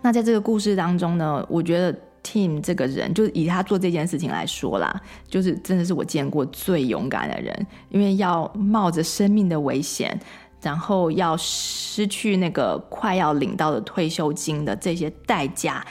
[0.01, 1.99] 那在这个故事当中呢，我觉得。
[2.26, 5.00] Tim 这个人，就以他做这件事情来说啦，
[5.30, 10.20] 就是真的是我见过最勇敢的人，因为要冒着生命的危险，
[10.60, 15.86] 然后要失去那个快要领到的退休金的这些代价，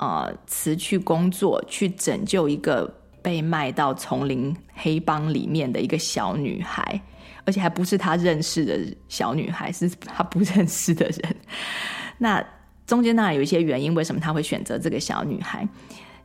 [0.00, 7.00] 呃，辞去工作去拯救一个被卖到丛林黑帮里面的一个小女孩，
[7.44, 11.36] 而且还不是他认识的小女孩，是他不认识的人。
[12.18, 12.44] 那。
[12.86, 15.66] 中间当然有一些原因，为什么他会选择这个小女孩？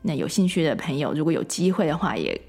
[0.01, 2.39] 那有兴趣的朋友，如果有机会的话也，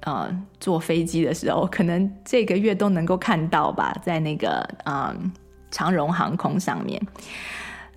[0.00, 0.28] 呃
[0.60, 5.32] 坐飞机的时候，可能这个月都能够看到吧，在那个嗯、
[5.70, 7.00] 长荣航空上面。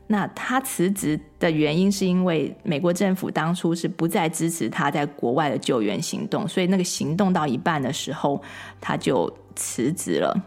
[0.07, 8.41] 那他辞职的原因是因为美国政府当初是不再支持他在国外的救援行动，所以那个行动到一半的时候，
[8.81, 10.37] 他就辞职了。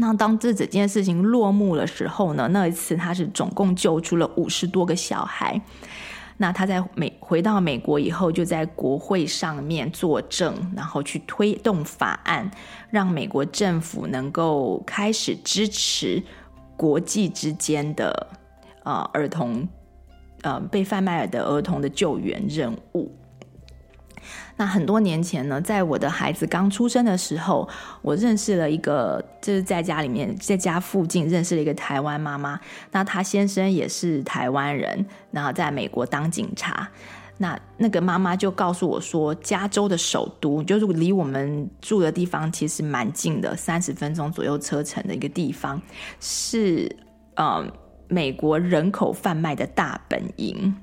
[0.00, 5.60] 那当这整件事情落幕的时候呢，那一次他是总共救出了五十多个小孩。
[6.38, 12.50] 那他在美回到美国以后，就在国会上面作证，然后去推动法案，
[12.88, 16.22] 让美国政府能够开始支持
[16.78, 18.26] 国际之间的
[18.84, 19.68] 呃儿童
[20.40, 23.12] 呃被贩卖的儿童的救援任务。
[24.60, 27.66] 那很多年前呢，在我的孩子刚出生的时候，
[28.02, 32.60] 我认识了一个，就是在家里面，在家附近认识了一个台湾妈妈。
[32.90, 36.86] 那她先生也是台湾人，然后在美国当警察。
[37.38, 45.80] 那那个妈妈就告诉我说，加州的首都就是离我们住的地方其实蛮近的，三十分钟左右车程的一个地方，
[46.20, 46.94] 是
[47.36, 47.66] 呃
[48.08, 50.76] 美国人口贩卖的大本营。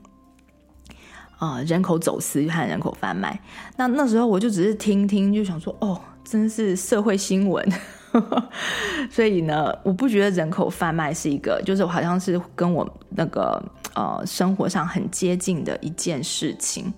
[1.37, 3.39] 啊、人口走私和人口贩卖，
[3.75, 7.71] 那那时候我就只是听听，就想说，哦，真是社会新闻。
[9.11, 13.61] 所以呢，我不觉得人口贩卖是一个，就是好像是跟我那个
[13.93, 16.91] 呃生活上很接近的一件事情，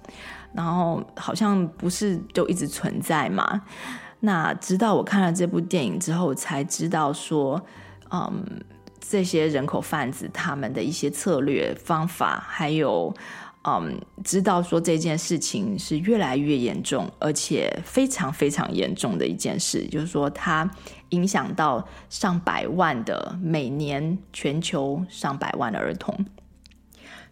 [0.54, 3.62] 然后好像不是就一直存在嘛。
[4.22, 7.62] 那直到我看了这部电影之后，才知道说，
[8.12, 8.42] 嗯，
[9.02, 13.14] 这些人口贩子他们的一些策略方法，还有。
[13.64, 20.70] 嗯，知道说这件事情是越来越严重，而且非常非常严重的一件事，就是说它
[21.10, 26.26] 影响到上百万的每年全球上百万的儿童。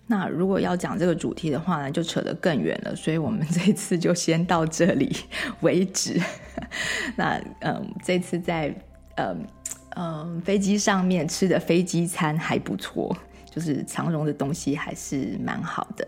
[0.09, 5.15] 那如果要讲这个主题的话呢，就扯得更远了，所以我们这次就先到这里
[5.61, 6.21] 为止。
[7.15, 8.73] 那嗯，这次在
[9.15, 9.47] 嗯
[9.95, 13.15] 嗯飞机上面吃的飞机餐还不错。
[13.57, 16.07] 就是长荣的东西还是蛮好的，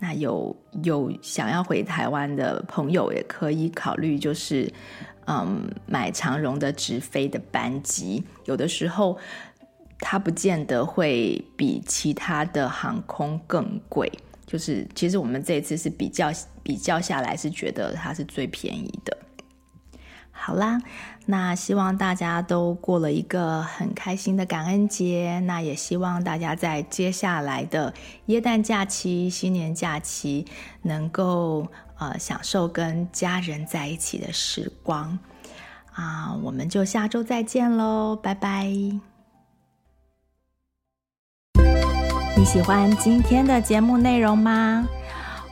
[0.00, 4.68] 那有有想要回台湾的朋友也可以考虑，就是
[5.28, 9.16] 嗯买长荣的直飞的班机，有的时候
[10.00, 14.10] 它不见得会比其他的航空更贵，
[14.44, 16.32] 就是其实我们这一次是比较
[16.64, 19.16] 比较下来是觉得它是最便宜的。
[20.32, 20.80] 好啦，
[21.30, 25.38] 那希望大家都过了一个很开心的感恩节。
[25.40, 27.92] 那也希望大家在接下来的
[28.26, 30.46] 耶诞假期、新年假期，
[30.80, 31.68] 能够
[31.98, 35.18] 呃享受跟家人在一起的时光。
[35.92, 38.64] 啊，我们就下周再见喽，拜拜！
[42.36, 44.88] 你喜欢今天的节目内容吗？